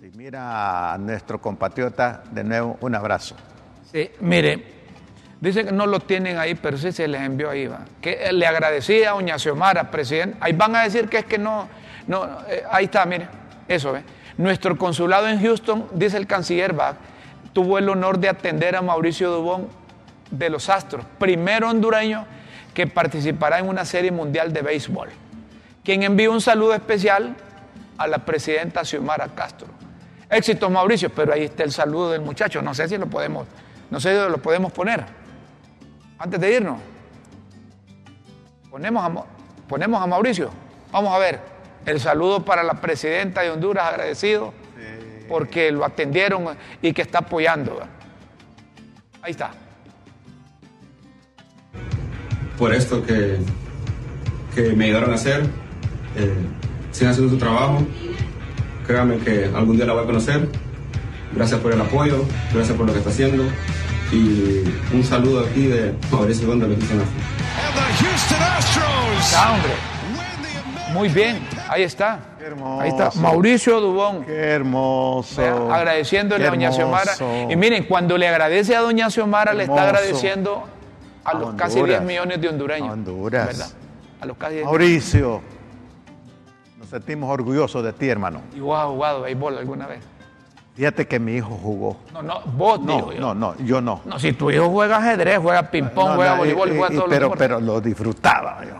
[0.00, 3.34] si mira a nuestro compatriota, de nuevo un abrazo.
[3.90, 4.79] Sí, mire,
[5.40, 7.80] dice que no lo tienen ahí, pero sí se les envió ahí, va.
[8.00, 10.36] Que le agradecía a Doña Xiomara, presidente.
[10.40, 11.68] Ahí van a decir que es que no,
[12.06, 13.28] no, eh, ahí está, mire,
[13.68, 14.02] eso, ¿ve?
[14.36, 16.96] Nuestro consulado en Houston, dice el canciller Bach,
[17.52, 19.68] tuvo el honor de atender a Mauricio Dubón
[20.30, 22.26] de los Astros, primero hondureño
[22.74, 25.08] que participará en una serie mundial de béisbol,
[25.84, 27.34] quien envió un saludo especial
[27.98, 29.68] a la presidenta Xiomara Castro.
[30.30, 33.46] Éxito Mauricio, pero ahí está el saludo del muchacho, no sé si lo podemos,
[33.90, 35.04] no sé si lo podemos poner.
[36.20, 36.78] Antes de irnos,
[38.70, 39.24] ponemos a,
[39.68, 40.50] ponemos a Mauricio,
[40.92, 41.40] vamos a ver,
[41.84, 44.54] el saludo para la presidenta de Honduras, agradecido
[45.28, 47.80] porque lo atendieron y que está apoyando.
[49.22, 49.50] Ahí está
[52.60, 53.38] por esto que,
[54.54, 55.44] que me ayudaron a hacer.
[56.14, 56.34] Eh,
[56.92, 57.78] siguen haciendo su trabajo.
[58.86, 60.46] Créanme que algún día la voy a conocer.
[61.34, 63.44] Gracias por el apoyo, gracias por lo que está haciendo.
[64.12, 66.98] Y un saludo aquí de Mauricio Gonda de Houston
[69.52, 69.72] hombre.
[70.92, 72.18] Muy bien, ahí está.
[72.80, 74.24] Ahí está, Mauricio Dubón.
[74.24, 75.72] Qué hermoso.
[75.72, 77.12] agradeciéndole a Doña Xiomara.
[77.48, 80.64] Y miren, cuando le agradece a Doña Xiomara, le está agradeciendo
[81.22, 82.90] a los casi 10 millones de hondureños.
[82.90, 83.46] Honduras.
[83.46, 83.68] ¿verdad?
[84.20, 85.40] A los casi 10 Mauricio,
[86.78, 88.40] nos sentimos orgullosos de ti, hermano.
[88.56, 90.00] ¿Y vos has jugado béisbol alguna vez?
[90.80, 91.98] Fíjate que mi hijo jugó.
[92.10, 93.20] No, no, vos, no, digo yo.
[93.20, 94.00] No, no, yo no.
[94.06, 97.82] No, si tu hijo juega ajedrez, juega ping-pong, juega voleibol, juega todo pero, Pero lo
[97.82, 98.76] disfrutaba yo.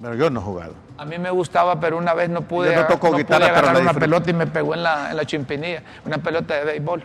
[0.00, 0.72] Pero yo no he jugado.
[0.98, 3.82] A mí me gustaba, pero una vez no pude, no tocó no guitarra, pude agarrar
[3.82, 7.02] una pelota y me pegó en la, en la chimpinilla, una pelota de béisbol.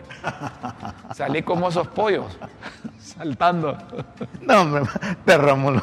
[1.14, 2.38] Salí como esos pollos,
[2.98, 3.76] saltando.
[4.40, 4.82] No, hombre,
[5.26, 5.82] de Rómulo.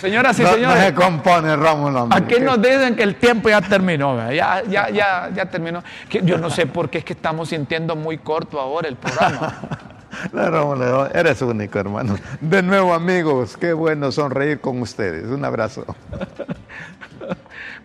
[0.00, 0.78] Señoras y señores.
[0.78, 2.02] No se compone Rómulo.
[2.04, 2.18] Hombre.
[2.18, 5.82] Aquí nos dicen que el tiempo ya terminó, ya, ya, ya, ya terminó.
[6.10, 9.58] Yo no sé por qué es que estamos sintiendo muy corto ahora el programa.
[10.32, 12.16] No, Rómulo, eres único, hermano.
[12.40, 15.26] De nuevo, amigos, qué bueno sonreír con ustedes.
[15.26, 15.84] Un abrazo.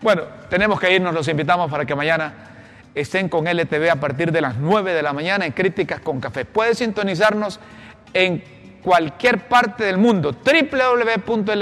[0.04, 2.34] Bueno, tenemos que irnos, los invitamos para que mañana
[2.94, 6.44] estén con LTV a partir de las 9 de la mañana en Críticas con Café.
[6.44, 7.62] Puede sintonizarnos
[8.14, 8.44] en
[8.84, 11.54] cualquier parte del mundo, www.ltv.hn.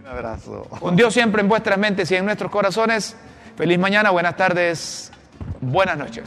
[0.00, 0.66] Un abrazo.
[0.78, 3.16] Con Dios siempre en vuestras mentes y en nuestros corazones.
[3.56, 5.10] Feliz mañana, buenas tardes,
[5.62, 6.24] buenas noches.